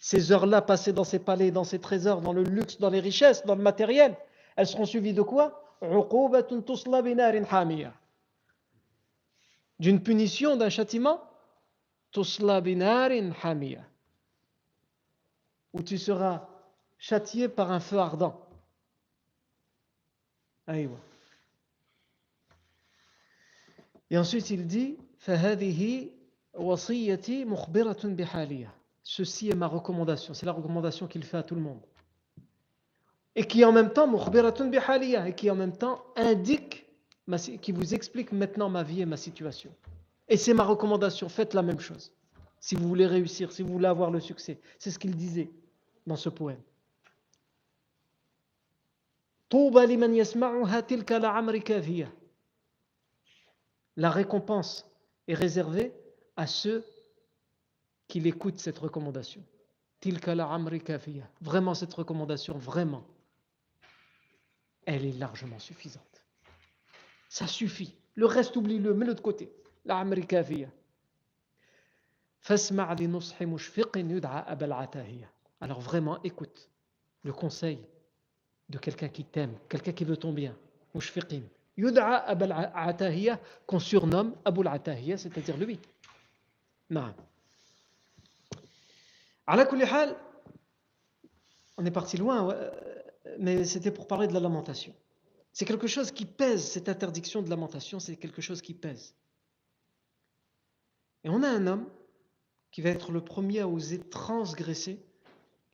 [0.00, 3.44] Ces heures-là passées dans ces palais, dans ces trésors, dans le luxe, dans les richesses,
[3.46, 4.16] dans le matériel,
[4.56, 5.64] elles seront suivies de quoi?
[9.78, 11.22] D'une punition, d'un châtiment?
[15.72, 16.46] Où tu seras
[16.98, 18.38] châtié par un feu ardent.
[24.12, 24.98] Et ensuite il dit
[29.04, 31.80] Ceci est ma recommandation, c'est la recommandation qu'il fait à tout le monde.
[33.34, 36.86] Et qui en même temps et qui en même temps indique
[37.62, 39.70] qui vous explique maintenant ma vie et ma situation.
[40.28, 42.12] Et c'est ma recommandation, faites la même chose.
[42.60, 44.60] Si vous voulez réussir, si vous voulez avoir le succès.
[44.78, 45.50] C'est ce qu'il disait
[46.06, 46.60] dans ce poème.
[53.96, 54.90] La récompense
[55.28, 55.92] est réservée
[56.36, 56.84] à ceux
[58.08, 59.42] qui l'écoutent cette recommandation.
[61.40, 63.04] Vraiment cette recommandation, vraiment,
[64.84, 66.24] elle est largement suffisante.
[67.28, 67.94] Ça suffit.
[68.14, 69.52] Le reste, oublie-le, mets-le de côté.
[69.84, 70.68] La amrikafiyya.
[75.60, 76.68] Alors vraiment, écoute
[77.22, 77.78] le conseil
[78.68, 80.56] de quelqu'un qui t'aime, quelqu'un qui veut ton bien.
[81.76, 82.24] Yud'a
[82.74, 85.78] atahiya, qu'on surnomme Abul Atahiya, c'est-à-dire lui.
[86.90, 87.14] Non.
[89.46, 89.58] On
[91.86, 92.54] est parti loin,
[93.38, 94.94] mais c'était pour parler de la lamentation.
[95.52, 99.14] C'est quelque chose qui pèse, cette interdiction de lamentation, c'est quelque chose qui pèse.
[101.24, 101.88] Et on a un homme
[102.70, 105.00] qui va être le premier à oser transgresser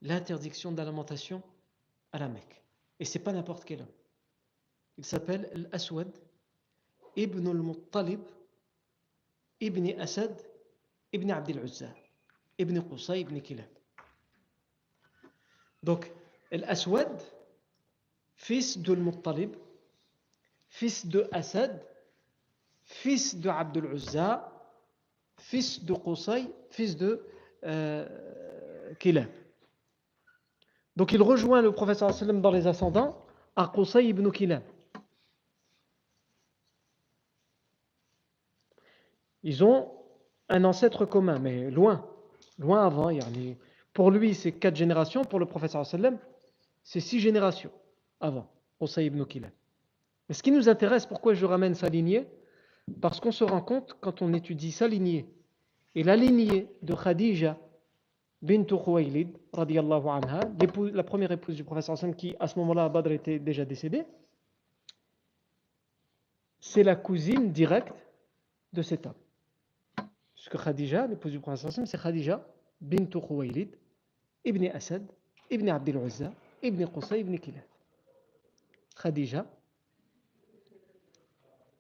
[0.02, 1.42] l'interdiction de la lamentation
[2.12, 2.62] à la Mecque.
[3.00, 3.88] Et c'est pas n'importe quel homme.
[4.98, 6.11] Il s'appelle Al-Aswad
[7.16, 8.20] ibn al-Muttalib
[9.61, 10.37] ibn Asad
[11.12, 11.88] ibn Abdel Uzza
[12.58, 13.68] ibn Qusay ibn Kilab.
[15.82, 16.12] Donc,
[16.50, 17.22] Al-Aswad,
[18.34, 19.54] fils de Al-Muttalib,
[20.68, 21.80] fils de Asad,
[22.82, 24.52] fils de Abdul Uzza,
[25.37, 27.24] fils de Qusay, fils de
[27.64, 28.06] euh.
[30.96, 34.62] Donc il rejoint le professeur dans les ascendants à Qusay ibn Kilab.
[39.42, 39.90] Ils ont
[40.48, 42.07] un ancêtre commun, mais loin,
[42.59, 43.11] loin avant.
[43.92, 45.24] Pour lui, c'est quatre générations.
[45.24, 46.18] Pour le professeur sallam,
[46.83, 47.70] c'est six générations
[48.20, 48.48] avant
[48.81, 49.51] Qusay ibn Kilab.
[50.29, 52.27] Mais ce qui nous intéresse, pourquoi je ramène sa lignée?
[53.01, 55.29] Parce qu'on se rend compte, quand on étudie sa lignée
[55.94, 57.57] et la lignée de Khadija
[58.40, 60.40] bint Khuwaylid, anha,
[60.92, 64.05] la première épouse du professeur qui à ce moment-là à Badr était déjà décédée,
[66.61, 67.92] c'est la cousine directe
[68.72, 69.14] de cet homme.
[70.48, 72.42] Puisque Khadija, l'épouse du professeur Hassan, c'est Khadija
[72.80, 73.76] bint Khuwaylid,
[74.44, 75.06] ibn Asad,
[75.50, 76.32] ibn Abdel Uzza,
[76.62, 77.64] ibn Qusay, ibn Kilab.
[78.96, 79.44] Khadija,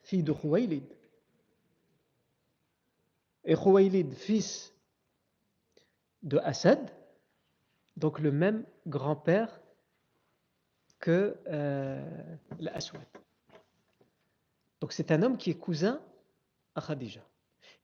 [0.02, 0.84] fille de Khuwaylid.
[3.44, 3.56] Et
[4.16, 4.74] fils
[6.22, 6.90] de Assad,
[7.96, 9.62] donc le même grand-père
[10.98, 13.06] que euh, l'Aswad.
[14.82, 16.02] Donc c'est un homme qui est cousin
[16.74, 17.22] à Khadija.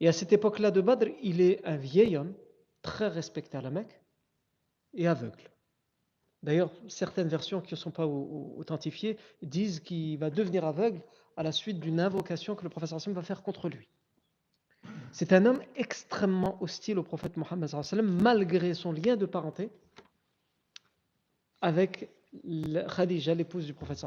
[0.00, 2.35] Et à cette époque-là de Badr, il est un vieil homme,
[2.83, 4.00] très respecté à la Mecque,
[4.94, 5.50] et aveugle.
[6.42, 11.00] D'ailleurs, certaines versions qui ne sont pas authentifiées disent qu'il va devenir aveugle
[11.37, 13.88] à la suite d'une invocation que le professeur Hassan va faire contre lui.
[15.11, 17.70] C'est un homme extrêmement hostile au prophète Mohammed
[18.02, 19.70] malgré son lien de parenté
[21.62, 22.11] avec
[22.94, 24.04] Khadija, l'épouse du prophète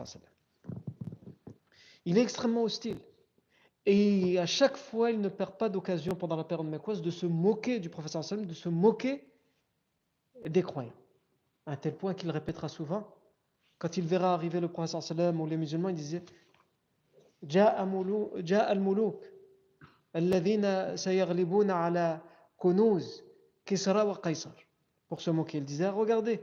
[2.05, 2.97] Il est extrêmement hostile.
[3.86, 7.26] Et à chaque fois, il ne perd pas d'occasion pendant la période mécoise de se
[7.26, 9.24] moquer du prophète de se moquer
[10.46, 10.92] des croyants.
[11.66, 13.08] À un tel point qu'il répétera souvent,
[13.78, 16.22] quand il verra arriver le prophète ou les musulmans, il disait
[17.42, 19.16] جاء al-muluk
[25.08, 25.58] pour se moquer.
[25.58, 26.40] Il disait, regardez,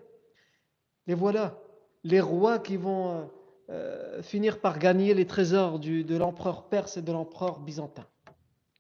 [1.08, 1.58] les voilà,
[2.04, 3.30] les rois qui vont
[3.70, 8.07] euh, finir par gagner les trésors de l'empereur perse et de l'empereur byzantin.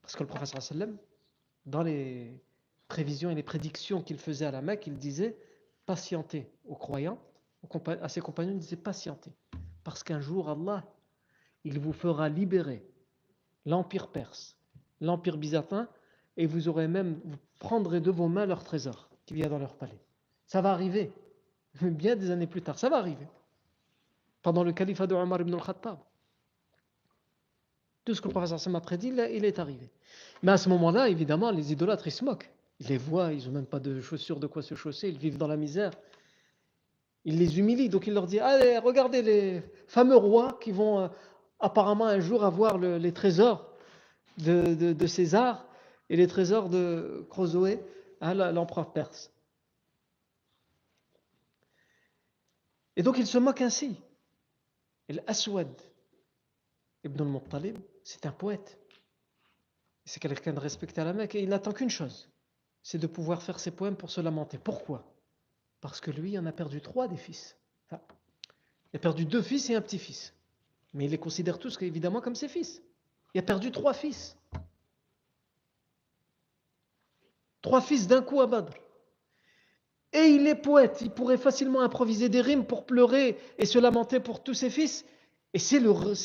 [0.02, 0.96] Parce que le professeur sallam,
[1.66, 2.40] dans les
[2.88, 5.36] prévisions et les prédictions qu'il faisait à la Mecque, il disait,
[5.86, 7.18] patientez aux croyants,
[8.02, 9.32] à ses compagnons, il disait, patientez.
[9.82, 10.84] Parce qu'un jour, Allah,
[11.64, 12.84] il vous fera libérer
[13.64, 14.58] l'empire perse
[15.00, 15.88] l'Empire byzantin,
[16.36, 19.74] et vous aurez même, vous prendrez de vos mains leur trésor qui vient dans leur
[19.74, 20.00] palais.
[20.46, 21.12] Ça va arriver,
[21.82, 23.26] bien des années plus tard, ça va arriver.
[24.44, 25.98] Pendant le califat de Omar ibn al-Khattab.
[28.04, 29.90] Tout ce que le professeur m'a prédit, il est arrivé.
[30.42, 32.50] Mais à ce moment-là, évidemment, les idolâtres, ils se moquent.
[32.78, 35.38] Ils les voient, ils n'ont même pas de chaussures de quoi se chausser, ils vivent
[35.38, 35.92] dans la misère.
[37.24, 41.08] Il les humilie, donc il leur dit Allez, regardez les fameux rois qui vont euh,
[41.58, 43.74] apparemment un jour avoir les trésors
[44.38, 45.66] de, César
[46.10, 47.80] et les trésors de Crozoé
[48.20, 49.32] à l'empereur perse.
[52.96, 53.96] Et donc il se moque ainsi.
[55.08, 55.70] Et l'Aswad
[57.04, 58.78] ibn al-Muttalib, c'est un poète.
[60.04, 62.30] C'est quelqu'un de respecté à la Mecque et il n'attend qu'une chose,
[62.82, 64.58] c'est de pouvoir faire ses poèmes pour se lamenter.
[64.58, 65.04] Pourquoi?
[65.80, 67.56] Parce que lui en a perdu trois des fils.
[67.90, 70.34] il a perdu deux fils et un petit-fils.
[70.92, 72.82] Mais il les considère tous évidemment comme ses fils.
[73.34, 74.36] Il a perdu trois fils.
[77.62, 78.72] Trois fils d'un coup à Badr.
[80.14, 84.20] Et il est poète, il pourrait facilement improviser des rimes pour pleurer et se lamenter
[84.20, 85.04] pour tous ses fils.
[85.52, 85.80] Et c'est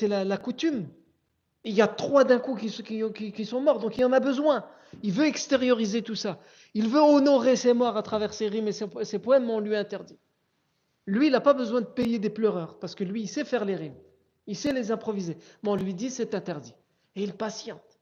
[0.07, 0.87] la, la, coutume.
[1.63, 2.69] Il y a trois d'un coup qui,
[3.45, 4.63] sont morts, donc il en a besoin.
[5.01, 6.39] Il veut extérioriser tout ça.
[6.75, 9.75] Il veut honorer ses morts à travers ses rimes et ses, poèmes, mais on lui
[9.75, 10.19] interdit.
[11.07, 13.65] Lui, il n'a pas besoin de payer des pleureurs, parce que lui, il sait faire
[13.65, 13.97] les rimes.
[14.45, 15.35] Il sait les improviser.
[15.63, 16.75] Mais on lui dit, c'est interdit.
[17.15, 17.99] Et il patiente.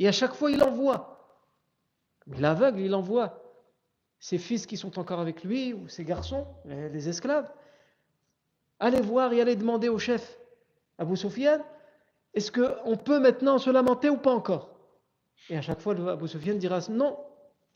[0.00, 1.44] Et à chaque fois, il envoie.
[2.26, 3.47] L'aveugle, il envoie
[4.20, 7.50] ses fils qui sont encore avec lui, ou ses garçons, les esclaves.
[8.80, 10.38] Allez voir et allez demander au chef,
[10.98, 11.60] Abu Sufyan,
[12.34, 14.70] est-ce qu'on peut maintenant se lamenter ou pas encore?
[15.48, 17.18] Et à chaque fois, Abu Sufyan dira, non,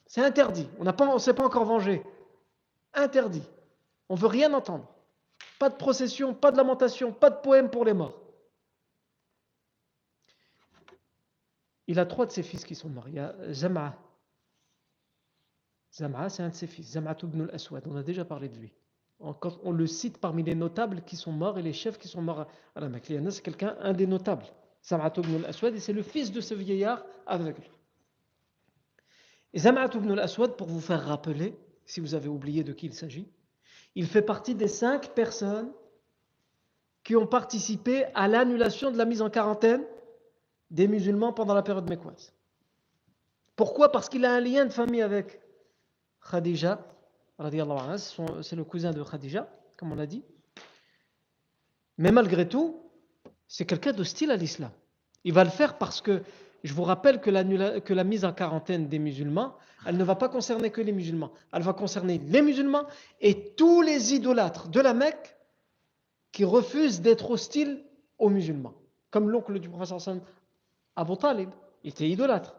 [0.07, 0.69] c'est interdit.
[0.79, 2.03] On ne s'est pas encore vengé.
[2.95, 3.49] Interdit.
[4.09, 4.87] On veut rien entendre.
[5.59, 8.19] Pas de procession, pas de lamentation, pas de poème pour les morts.
[11.87, 13.09] Il a trois de ses fils qui sont morts.
[13.09, 13.97] Il y a Zama.
[15.95, 16.93] Zama, c'est un de ses fils.
[16.93, 17.85] Zama ibn al-Aswad.
[17.87, 18.73] On a déjà parlé de lui.
[19.21, 22.47] on le cite parmi les notables qui sont morts et les chefs qui sont morts
[22.75, 23.13] à la Mecque.
[23.31, 24.47] C'est quelqu'un, un des notables.
[24.85, 27.63] Zama ibn al-Aswad, et c'est le fils de ce vieillard aveugle.
[29.53, 32.95] Et Zam'at ibn al-Aswad, pour vous faire rappeler, si vous avez oublié de qui il
[32.95, 33.29] s'agit,
[33.95, 35.71] il fait partie des cinq personnes
[37.05, 39.85] qui ont participé à l'annulation de la mise en quarantaine
[40.71, 42.33] des musulmans pendant la période mécoise.
[43.57, 43.93] Pourquoi?
[43.93, 45.42] Parce qu'il a un lien de famille avec
[46.31, 46.79] Khadija,
[47.39, 50.23] c'est le cousin de Khadija, comme on l'a dit.
[51.99, 52.81] Mais malgré tout,
[53.47, 54.71] c'est quelqu'un d'hostile à l'islam.
[55.25, 56.23] Il va le faire parce que
[56.65, 59.57] je vous rappelle que la, mise en quarantaine des musulmans,
[59.87, 61.33] elle ne va pas concerner que les musulmans.
[61.53, 62.87] Elle va concerner les musulmans
[63.21, 65.37] et tous les idolâtres de la Mecque
[66.31, 67.85] qui refusent d'être hostiles
[68.19, 68.75] aux musulmans.
[69.11, 70.23] Comme l'oncle du prophète
[70.97, 71.51] Abu Talib,
[71.83, 72.55] il était idolâtre.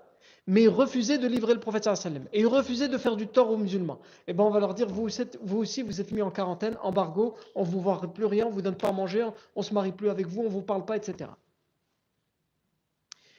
[0.47, 1.87] Mais il refusait de livrer le prophète
[2.33, 3.99] et il refusait de faire du tort aux musulmans.
[4.19, 5.07] Et eh bien on va leur dire, vous,
[5.41, 8.49] vous aussi vous êtes mis en quarantaine, embargo, on ne vous voit plus rien, on
[8.49, 9.23] vous donne pas à manger,
[9.55, 11.29] on ne se marie plus avec vous, on ne vous parle pas, etc.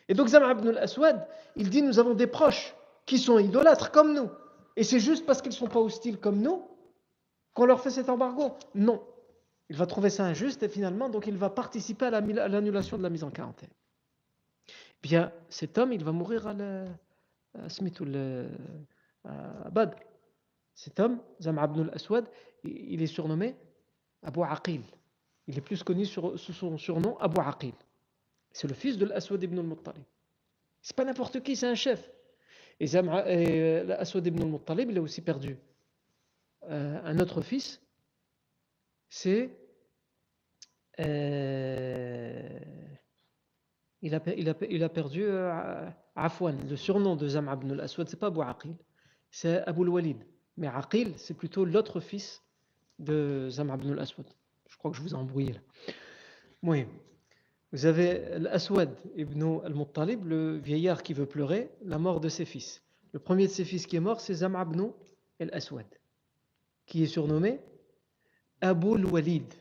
[0.09, 2.75] Et donc Zama ibn al-Aswad, il dit nous avons des proches
[3.07, 4.31] qui sont idolâtres comme nous.
[4.77, 6.63] Et c'est juste parce qu'ils ne sont pas hostiles comme nous
[7.55, 8.53] qu'on leur fait cet embargo.
[8.75, 9.03] Non.
[9.71, 13.11] Il va trouver ça injuste et finalement, donc il va participer à l'annulation de la
[13.11, 13.71] mise en quarantaine.
[15.05, 16.87] Bien, cet homme, il va mourir à, la,
[19.25, 19.99] à Badr.
[20.75, 22.25] Cet homme, Zama ibn al-Aswad,
[22.65, 23.55] il est surnommé
[24.23, 24.81] Abu Aqil.
[25.47, 27.75] Il est plus connu sous son surnom Abu Aqil.
[28.51, 30.05] C'est le fils de l'Aswad ibn al-Muttalib.
[30.81, 32.11] C'est pas n'importe qui, c'est un chef.
[32.81, 35.59] Et, et l'Aswad ibn al-Muttalib, il a aussi perdu
[36.71, 37.79] euh, un autre fils.
[39.11, 39.51] C'est.
[41.01, 42.04] Euh,
[44.05, 44.15] il,
[44.83, 46.57] a, perdu euh, Afwan.
[46.69, 48.41] Le surnom de Zam ibn al-Aswad, c'est pas Abu
[49.31, 50.19] c'est Abu al-Walid.
[50.59, 52.43] Mais Aqil, c'est plutôt l'autre fils
[52.99, 54.27] de Zam ibn al-Aswad.
[54.69, 55.61] Je crois que je vous ai embrouillé là.
[56.63, 56.87] Oui.
[57.73, 62.83] Vous avez l'Aswad ibn al-Muttalib, le vieillard qui veut pleurer, la mort de ses fils.
[63.13, 64.91] Le premier de ses fils qui est mort, c'est Zam' ibn
[65.41, 65.87] al-Aswad,
[66.87, 67.59] qui est surnommé
[68.61, 69.53] Abu al-Walid.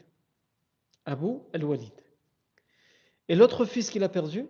[1.06, 2.02] Abu al-Walid.
[3.29, 4.47] Et l'autre fils qu'il a perdu,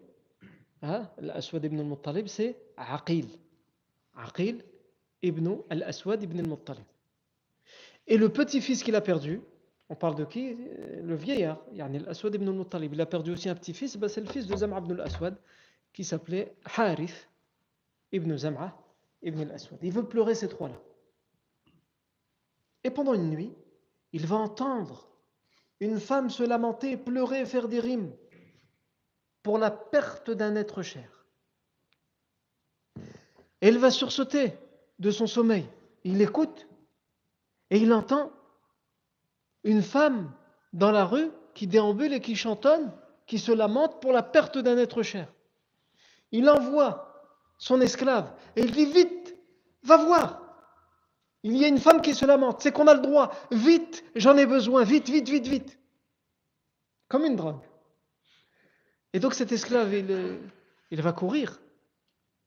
[0.82, 3.28] hein, l'Aswad ibn al-Muttalib, c'est Aqil.
[4.16, 4.64] Aqil
[5.22, 6.84] ibn al-Aswad ibn al-Muttalib.
[8.08, 9.42] Et le petit-fils qu'il a perdu,
[9.90, 10.58] on parle de qui?
[11.02, 12.94] Le vieillard, l'Aswad ibn al-Muttalib.
[12.94, 15.38] Il a perdu aussi un petit-fils, ben, c'est le fils de Zam'a ibn al-Aswad,
[15.94, 17.30] qui s'appelait Harith
[18.12, 18.76] ibn Zam'a
[19.22, 19.80] ibn al-Aswad.
[19.84, 20.82] Il veut pleurer ces trois-là.
[22.84, 23.54] Et pendant une nuit,
[24.12, 25.10] il va entendre
[25.80, 28.12] une femme se lamenter, pleurer, faire des rimes
[29.44, 31.26] pour la perte d'un être cher.
[33.62, 34.58] Elle va sursauter
[35.00, 35.66] de son sommeil.
[36.04, 36.68] Il écoute
[37.70, 38.32] et il entend
[39.64, 40.32] une femme
[40.72, 42.92] dans la rue qui déambule et qui chantonne,
[43.28, 45.32] qui se lamente pour la perte d'un être cher.
[46.32, 47.24] Il envoie
[47.58, 49.38] son esclave et il dit vite,
[49.84, 50.42] va voir.
[51.44, 53.32] Il y a une femme qui se lamente, c'est qu'on a le droit.
[53.52, 55.80] Vite, j'en ai besoin, vite, vite, vite, vite.
[57.10, 57.62] Comme une drogue.
[59.14, 60.40] Et donc cet esclave, il,
[60.92, 61.60] il va courir.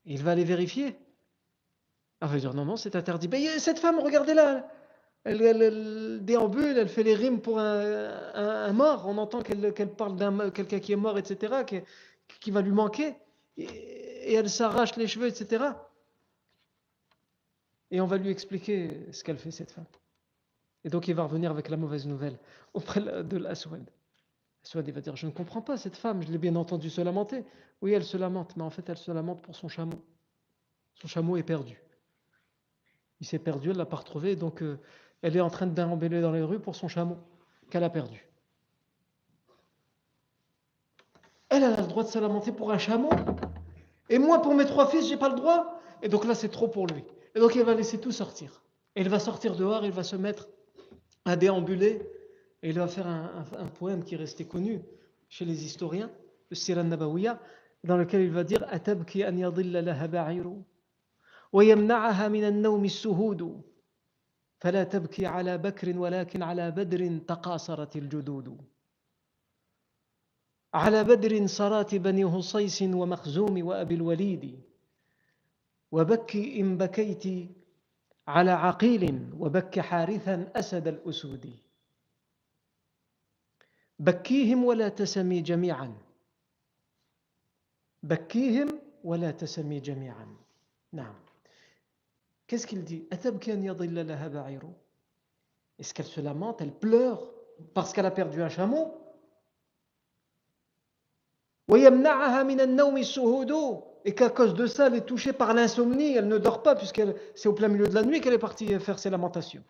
[0.04, 0.96] Il va aller vérifier.
[2.20, 3.28] Ah, il va dire non, non, c'est interdit.
[3.28, 4.68] Mais cette femme, regardez-la,
[5.24, 9.06] elle, déambule, elle fait les rimes pour un, mort.
[9.06, 11.82] On entend qu'elle parle d'un quelqu'un qui est mort, etc.,
[12.40, 13.14] qui, va lui manquer.
[13.56, 15.64] Et, elle s'arrache les cheveux, etc.
[17.90, 19.86] Et on va lui expliquer ce qu'elle fait, cette femme.
[20.84, 22.38] Et donc il va revenir avec la mauvaise nouvelle
[22.74, 23.90] auprès de l'Aswad.
[24.74, 27.44] Il va dire, je ne comprends pas cette femme, je l'ai bien entendu se lamenter.
[27.82, 30.02] Oui, elle se lamente, mais en fait, elle se lamente pour son chameau.
[30.94, 31.80] Son chameau est perdu.
[33.20, 34.78] Il s'est perdu, elle ne l'a pas retrouvé, donc euh,
[35.22, 37.16] elle est en train de déambuler dans les rues pour son chameau
[37.70, 38.26] qu'elle a perdu.
[41.48, 43.10] Elle, a le droit de se lamenter pour un chameau.
[44.08, 45.80] Et moi, pour mes trois fils, j'ai pas le droit.
[46.02, 47.04] Et donc là, c'est trop pour lui.
[47.34, 48.62] Et donc, il va laisser tout sortir.
[48.96, 50.48] Et va sortir dehors, il va se mettre
[51.24, 52.02] à déambuler.
[52.66, 54.82] Et il va faire un, poème qui est resté connu
[55.28, 56.10] chez les historiens,
[56.50, 57.38] le Siran Nabawiya,
[57.84, 60.64] dans lequel il va dire Atabki an yadilla laha ba'iru
[61.52, 63.62] wa yamna'aha min an-nawm as-suhud
[64.58, 68.58] فلا تبكي على بكر ولكن على بدر تقاصرت الجدود
[70.74, 74.60] على بدر صرات بني هصيس ومخزوم وأبي الوليد
[75.92, 77.50] وبكي إن بكيت
[78.28, 81.65] على عقيل وبك حارثا أسد الأسود
[83.99, 85.94] بكيهم ولا تسمي جميعا
[88.03, 90.36] بكيهم ولا تسمي جميعا
[90.92, 91.14] نعم
[92.47, 93.28] Qu'est-ce qu'il dit Est-ce
[95.92, 97.32] qu'elle se lamente, elle pleure
[97.74, 98.94] parce qu'elle a perdu un chameau
[101.68, 101.82] et
[104.14, 107.03] qu'à cause de ça, elle est touchée par l'insomnie, elle ne dort pas, puisque
[107.34, 109.64] c'est au plein milieu de la nuit qu'elle est partie faire ses lamentations.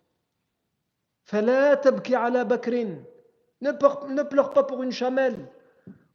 [3.62, 5.38] Ne pleure, ne pleure pas pour une chamelle,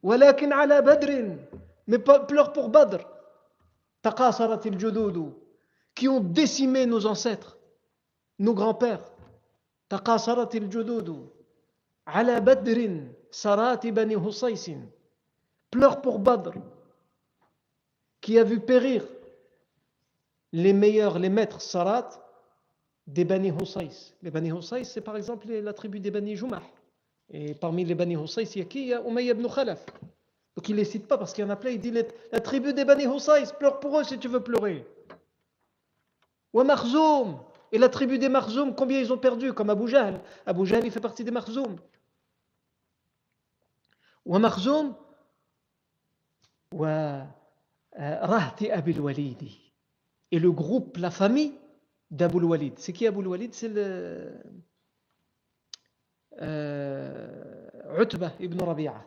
[0.03, 2.99] mais pleure pour Badr.
[5.95, 7.57] qui ont décimé nos ancêtres,
[8.39, 9.11] nos grands-pères.
[12.07, 14.71] على بدر سرات بني هصيس
[15.75, 16.53] pleure pour Badr,
[18.21, 19.03] qui a vu périr
[20.53, 22.09] les meilleurs, les maîtres Sarat
[23.05, 24.13] des Bani Husays.
[24.21, 26.61] Les Bani Husays, c'est par exemple la tribu des Bani Jumah.
[27.32, 28.82] Et parmi les Bani Husays, il y a qui?
[28.82, 29.84] Il y a Umayya ibn Khalaf.
[30.54, 31.70] Donc il ne les cite pas parce qu'il y en a plein.
[31.70, 34.86] Il dit la tribu des Bani Husays, pleure pour eux si tu veux pleurer.
[36.52, 37.40] Wa Marzoum.
[37.72, 39.54] Et la tribu des Marzoum, combien ils ont perdu?
[39.54, 40.20] Comme Abu Jahl.
[40.44, 41.76] Abu Jahl, il fait partie des Marzoum.
[44.26, 44.94] Wa Marzoum,
[50.30, 51.52] et le groupe, la famille
[52.10, 52.78] d'Abu Walid.
[52.78, 53.52] C'est qui Abu Walid?
[53.52, 54.32] C'est le
[56.41, 57.69] euh,
[57.99, 59.05] Utbah ibn Rabi'a.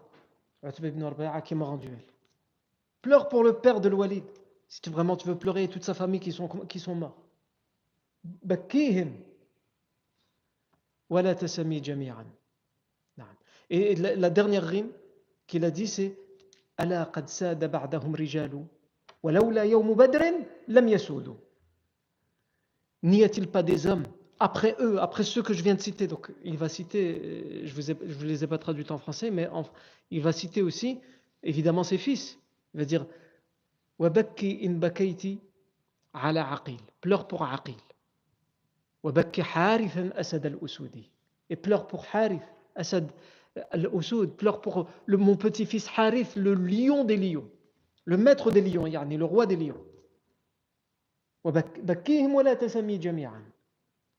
[0.62, 1.98] Utbah ibn Rabi'a qui est mort en duel.
[3.02, 4.24] Pleure pour le père de Walid.
[4.68, 7.16] Si tu, vraiment tu veux pleurer et toute sa famille qui sont, qui sont morts.
[13.70, 14.90] Et la, la dernière rime
[15.46, 16.16] qu'il a dit c'est
[16.80, 18.64] ألا قد ساد بعدهم رجال
[19.22, 20.22] ولولا يوم بدر
[20.68, 21.34] لم يسودوا
[23.02, 24.04] N'y a-t-il pas des hommes
[24.38, 28.12] après eux, après ceux que je viens de citer Donc il va citer, je ne
[28.12, 29.64] vous, les ai pas traduits en français, mais en,
[30.10, 30.98] il va citer aussi
[31.42, 32.38] évidemment ses fils.
[32.74, 33.06] Il va dire
[34.00, 35.38] وبكي إن بكيت
[36.14, 37.80] على عقيل pleure pour عقيل
[39.02, 41.10] وبكي حارثا أسد الأسودي
[41.50, 42.42] et pleure pour Harith,
[42.76, 43.10] Asad
[43.72, 47.50] Al-Usoud pleure pour le, mon petit-fils Harith, le lion des lions,
[48.04, 49.84] le maître des lions, yani, le roi des lions.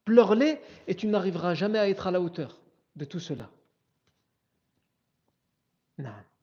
[0.06, 2.58] Pleure-les et tu n'arriveras jamais à être à la hauteur
[2.94, 3.50] de tout cela.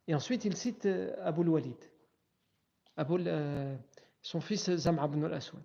[0.07, 1.77] Et ensuite, il cite euh, Abu Walid,
[2.97, 3.75] Abu, euh,
[4.21, 5.63] son fils Zam'a ibn al-Aswad.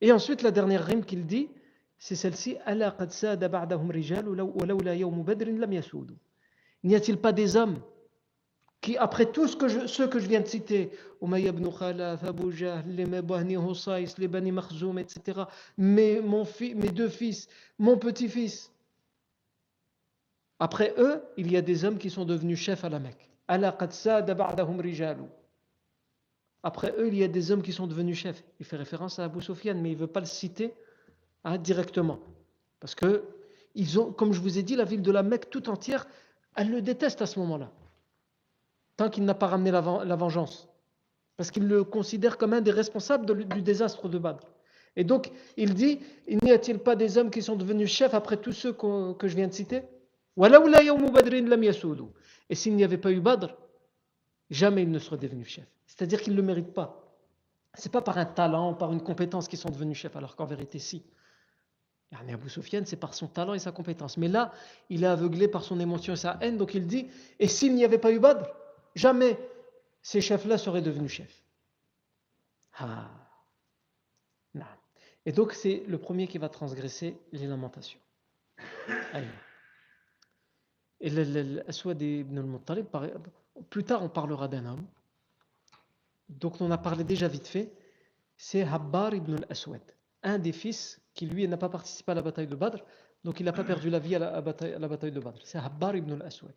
[0.00, 1.50] Et ensuite, la dernière rime qu'il dit,
[1.98, 2.56] c'est celle-ci.
[6.84, 7.80] N'y a-t-il pas des hommes
[8.82, 10.90] qui, après tout ce que je, ceux que je viens de citer,
[11.22, 14.52] Umayya ibn Khalaf, Abu Jahl, les Bani Husays, les Bani
[14.98, 15.44] etc.,
[15.78, 18.70] mes, mon mes deux fils, mon petit-fils,
[20.58, 23.30] après eux, il y a des hommes qui sont devenus chefs à la Mecque.
[26.64, 28.44] Après eux, il y a des hommes qui sont devenus chefs.
[28.60, 30.74] Il fait référence à Abu Sufyan, mais il ne veut pas le citer
[31.44, 32.20] Hein, directement.
[32.80, 33.24] Parce que,
[33.74, 36.06] ils ont, comme je vous ai dit, la ville de la Mecque tout entière,
[36.54, 37.72] elle le déteste à ce moment-là.
[39.10, 40.68] Qu'il n'a pas ramené la, vengeance.
[41.36, 44.46] Parce qu'il le considère comme un des responsables du désastre de Badr.
[44.96, 46.00] Et donc, il dit
[46.42, 49.48] n'y a-t-il pas des hommes qui sont devenus chefs après tous ceux que je viens
[49.48, 49.82] de citer?
[52.50, 53.54] Et s'il n'y avait pas eu Badr,
[54.50, 55.68] jamais ils ne seraient devenus chefs.
[55.86, 57.02] C'est-à-dire qu'ils ne le méritent pas.
[57.76, 60.44] Ce n'est pas par un talent, par une compétence qu'ils sont devenus chefs, alors qu'en
[60.44, 61.02] vérité, si.
[62.26, 64.18] Mais Abu Sufyan, c'est par son talent et sa compétence.
[64.18, 64.52] Mais là,
[64.90, 67.08] il est aveuglé par son émotion et sa haine, donc il dit
[67.40, 68.46] Et s'il n'y avait pas eu Badr,
[68.94, 69.38] jamais
[70.02, 71.42] ces chefs-là seraient devenus chefs.
[72.74, 73.10] Ah.
[75.24, 78.00] Et donc, c'est le premier qui va transgresser les lamentations.
[81.00, 82.86] Et ibn al-Muttalib,
[83.70, 84.86] plus tard on parlera d'un homme,
[86.28, 87.72] donc on a parlé déjà vite fait,
[88.36, 89.82] c'est Habbar ibn al-Aswad,
[90.22, 92.78] un des fils qui lui n'a pas participé à la bataille de Badr,
[93.24, 95.40] donc il n'a pas perdu la vie à la, bataille, de Badr.
[95.44, 96.54] C'est Habbar ibn al-Aswad,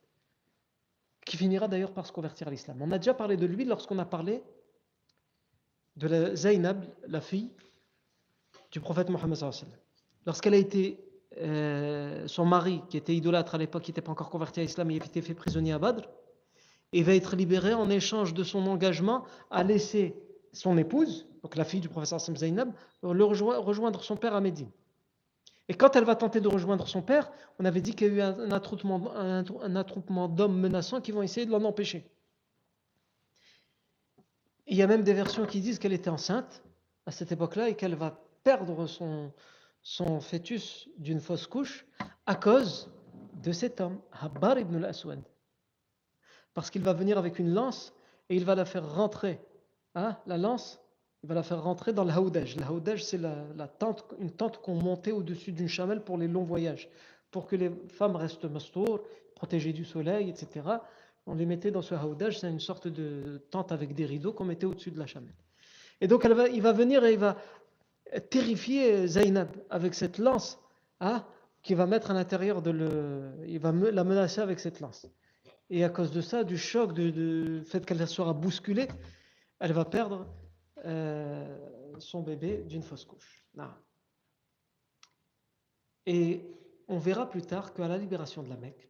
[1.25, 2.77] qui finira d'ailleurs par se convertir à l'islam.
[2.81, 4.43] On a déjà parlé de lui lorsqu'on a parlé
[5.97, 7.51] de la Zainab, la fille
[8.71, 9.37] du prophète Mohammed
[10.25, 10.99] Lorsqu'elle a été,
[11.37, 14.91] euh, son mari, qui était idolâtre à l'époque, qui n'était pas encore converti à l'islam,
[14.91, 16.07] il a été fait prisonnier à Badr,
[16.93, 20.15] et va être libéré en échange de son engagement à laisser
[20.53, 22.73] son épouse, donc la fille du professeur Zainab,
[23.03, 24.69] le rejoindre son père à Médine.
[25.67, 28.13] Et quand elle va tenter de rejoindre son père, on avait dit qu'il y a
[28.13, 32.09] eu un attroupement, d'hommes menaçants qui vont essayer de l'en empêcher.
[34.67, 36.63] Il y a même des versions qui disent qu'elle était enceinte
[37.05, 39.31] à cette époque-là et qu'elle va perdre son,
[39.81, 41.85] son fœtus d'une fausse couche
[42.25, 42.91] à cause
[43.43, 45.21] de cet homme, Habbar ibn al-Aswad.
[46.53, 47.93] Parce qu'il va venir avec une lance
[48.29, 49.39] et il va la faire rentrer.
[49.93, 50.79] Hein, la lance,
[51.25, 52.55] il va la faire rentrer dans le haoudaj.
[52.55, 56.43] Le haoudaj, c'est la, tente, une tente qu'on montait au-dessus d'une chamelle pour les longs
[56.43, 56.87] voyages,
[57.31, 59.01] pour que les femmes restent mastour,
[59.33, 60.61] protégées du soleil, etc
[61.27, 64.45] on les mettait dans ce haoudage, c'est une sorte de tente avec des rideaux qu'on
[64.45, 65.33] mettait au-dessus de la chamelle.
[66.01, 67.37] Et donc il va venir et il va
[68.29, 70.59] terrifier Zainab avec cette lance
[70.99, 71.25] hein,
[71.63, 73.31] qui va mettre à l'intérieur de le.
[73.47, 75.07] Il va la menacer avec cette lance.
[75.71, 78.87] Et à cause de ça, du choc, du fait qu'elle sera bousculée,
[79.59, 80.27] elle va perdre
[80.85, 83.45] son bébé d'une fausse couche.
[86.05, 86.41] Et
[86.87, 88.89] on verra plus tard qu'à la libération de la Mecque,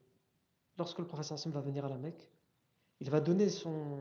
[0.78, 2.30] lorsque le professeur Hassan va venir à la Mecque,
[3.00, 4.00] il va donner son.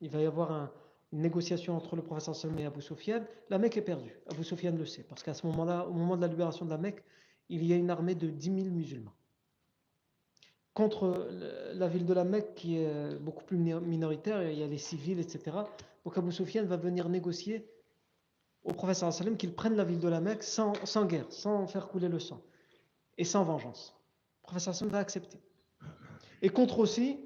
[0.00, 0.72] Il va y avoir
[1.12, 3.24] une négociation entre le professeur Hassan et Abu Sufyan.
[3.50, 4.16] La Mecque est perdue.
[4.30, 5.02] Abu Sufyan le sait.
[5.04, 7.04] Parce qu'à ce moment-là, au moment de la libération de la Mecque,
[7.48, 9.14] il y a une armée de 10 000 musulmans.
[10.74, 11.28] Contre
[11.74, 15.20] la ville de la Mecque qui est beaucoup plus minoritaire, il y a les civils,
[15.20, 15.56] etc.
[16.04, 17.68] Donc Abu Sufyan va venir négocier
[18.64, 20.72] au professeur sallam qu'il prenne la ville de la Mecque sans,
[21.04, 22.42] guerre, sans faire couler le sang
[23.18, 23.94] et sans vengeance.
[24.42, 25.38] Le professeur sallam va accepter.
[26.40, 27.18] Et contre aussi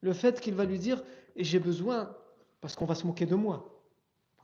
[0.00, 1.02] le fait qu'il va lui dire
[1.36, 2.14] Et j'ai besoin,
[2.60, 3.70] parce qu'on va se moquer de moi.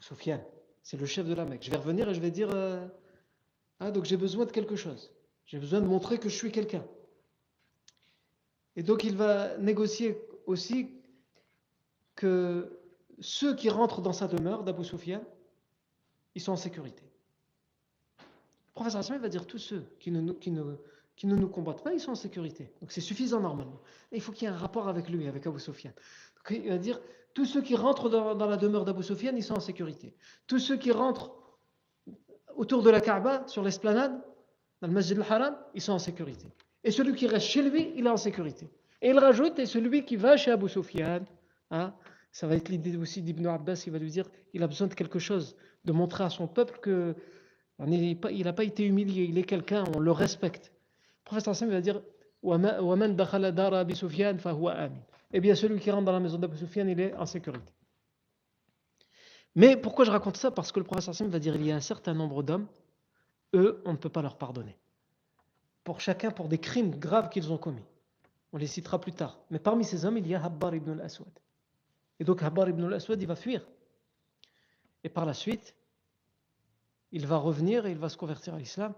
[0.01, 0.43] Sofiane,
[0.83, 1.63] c'est le chef de la Mecque.
[1.63, 2.87] Je vais revenir et je vais dire euh,
[3.81, 5.13] ah, donc j'ai besoin de quelque chose.
[5.47, 6.85] J'ai besoin de montrer que je suis quelqu'un.
[8.81, 10.89] Et donc il va négocier aussi
[12.17, 12.81] que
[13.19, 15.21] ceux qui rentrent dans sa demeure d'Abu Sufyan,
[16.35, 17.03] ils sont en sécurité.
[18.21, 22.15] Le professeur Hassan va dire tous ceux qui ne, nous combattent pas, ils sont en
[22.15, 22.73] sécurité.
[22.81, 23.83] Donc c'est suffisant normalement.
[24.13, 25.93] il faut qu'il y ait un rapport avec lui, avec Abu Sufyan.
[26.49, 26.99] il va dire,
[27.35, 30.15] tous ceux qui rentrent dans, la demeure d'Abu Sufyan, ils sont en sécurité.
[30.47, 31.33] Tous ceux qui rentrent
[32.57, 34.19] autour de la Kaaba, sur l'esplanade,
[34.81, 36.47] dans le Masjid al-Haram, ils sont en sécurité.
[36.85, 38.69] Et celui qui reste chez lui, il est en sécurité.
[39.03, 41.21] Et il rajoute, et celui qui va chez Abu Sufyan,
[41.71, 41.95] hein,
[42.33, 44.95] ça va être l'idée aussi d'Ibn Abbas, il va lui dire, il a besoin de
[44.95, 47.15] quelque chose, de montrer à son peuple que
[47.89, 50.71] il n'a pas été humilié, il est quelqu'un, on le respecte
[51.31, 52.03] professeur Hassan va dire
[55.33, 57.73] Eh bien, celui qui rentre dans la maison d'Abu Sufyan, il est en sécurité.
[59.55, 60.51] Mais pourquoi je raconte ça?
[60.51, 62.67] Parce que le professeur Hassan va dire il y a un certain nombre d'hommes,
[63.55, 64.77] eux, on ne peut pas leur pardonner.
[65.85, 67.85] Pour chacun, pour des crimes graves qu'ils ont commis.
[68.53, 69.39] On les citera plus tard.
[69.51, 71.33] Mais parmi ces hommes, il y a Habbar ibn al-Aswad.
[72.19, 73.67] Et donc Habbar ibn al-Aswad, il va fuir.
[75.05, 75.75] Et par la suite,
[77.13, 78.95] il va revenir et il va se convertir à l'islam.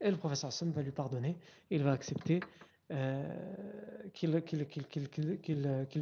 [0.00, 1.36] Et le professeur Hassan va lui pardonner,
[1.70, 2.40] et il va accepter
[2.90, 3.22] euh,
[4.12, 4.30] qu'il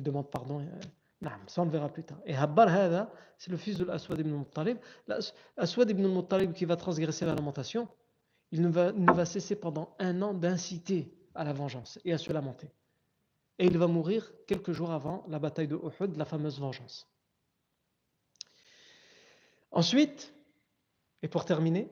[0.02, 0.60] demande pardon.
[0.60, 2.18] Euh, ça on le verra plus tard.
[2.24, 4.78] Et Habbar c'est le fils de l'Aswad ibn Muttalib.
[5.06, 7.88] L'Aswad ibn Muttalib qui va transgresser la lamentation,
[8.53, 12.70] il ne va, cesser pendant un an d'inciter à la vengeance et à se lamenter.
[13.59, 17.09] Et il va mourir quelques jours avant la bataille de Uhud, la fameuse vengeance.
[19.70, 20.34] Ensuite,
[21.22, 21.88] et pour terminer,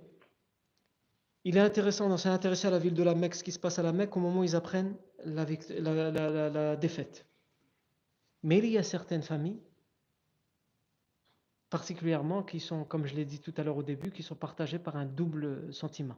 [1.44, 3.58] il est intéressant, on s'est intéressé à la ville de la Mecque, ce qui se
[3.58, 7.26] passe à la Mecque au moment où ils apprennent la, défaite.
[8.42, 9.60] Mais il y a certaines familles,
[11.70, 14.78] particulièrement qui sont, comme je l'ai dit tout à l'heure au début, qui sont partagées
[14.78, 16.16] par un double sentiment.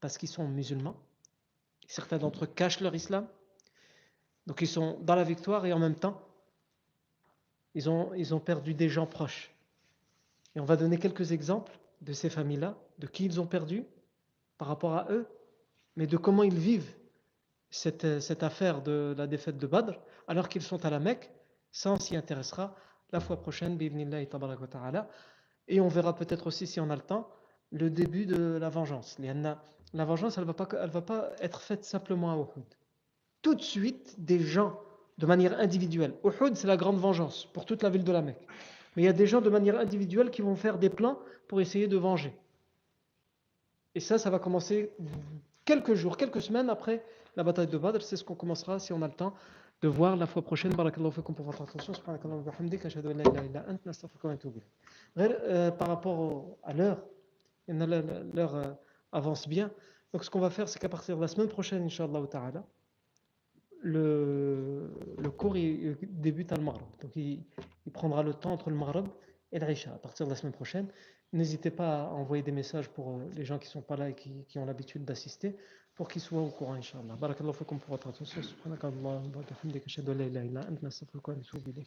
[0.00, 0.96] Parce qu'ils sont musulmans,
[1.86, 3.26] certains d'entre eux cachent leur islam,
[4.46, 6.22] donc ils sont dans la victoire et en même temps,
[7.74, 9.54] ils ont, ils ont perdu des gens proches.
[10.54, 13.84] Et on va donner quelques exemples de ces familles-là, de qui ils ont perdu
[14.56, 15.26] par rapport à eux,
[15.96, 16.94] mais de comment ils vivent
[17.70, 21.30] cette, cette affaire de la défaite de Badr, alors qu'ils sont à la Mecque.
[21.70, 22.74] Ça, on s'y intéressera
[23.12, 23.78] la fois prochaine,
[25.68, 27.28] et on verra peut-être aussi, si on a le temps,
[27.70, 29.18] le début de la vengeance.
[29.94, 32.64] La vengeance, elle ne va, pas, être faite simplement à Uhud.
[33.42, 34.78] tout de suite des gens
[35.16, 36.14] de manière individuelle.
[36.24, 38.46] Uhud, c'est la grande vengeance pour toute la ville de la Mecque.
[38.94, 41.60] Mais il y a des gens de manière individuelle qui vont faire des plans pour
[41.60, 42.36] essayer de venger.
[43.94, 44.92] Et ça, ça va commencer
[45.64, 47.04] quelques jours, quelques semaines après
[47.36, 48.02] la bataille de Badr.
[48.02, 49.34] C'est ce qu'on commencera, si on a le temps,
[49.82, 50.74] de voir la fois prochaine.
[50.74, 51.92] Barakallahu fikum pour votre attention.
[55.18, 57.02] Euh, par rapport à l'heure,
[57.68, 58.64] l'heure euh,
[59.12, 59.70] avance bien.
[60.12, 62.64] Donc ce qu'on va faire, c'est qu'à partir de la semaine prochaine, Inch'Allah ta'ala,
[63.80, 66.86] le, le cours il, débute à le Maghreb.
[67.00, 67.44] Donc il,
[67.86, 69.06] il, prendra le temps entre le Maghreb
[69.52, 70.88] et l'Aïcha à partir de la semaine prochaine.
[71.32, 74.08] N'hésitez pas à envoyer des messages pour euh, les gens qui ne sont pas là
[74.08, 75.56] et qui, qui ont l'habitude d'assister
[75.94, 77.16] pour qu'ils soient au courant, Inch'Allah.
[77.16, 78.42] Barakallahu fikum pour votre attention.
[78.42, 81.78] Subhanakallah wa bihamdika ashhadu an.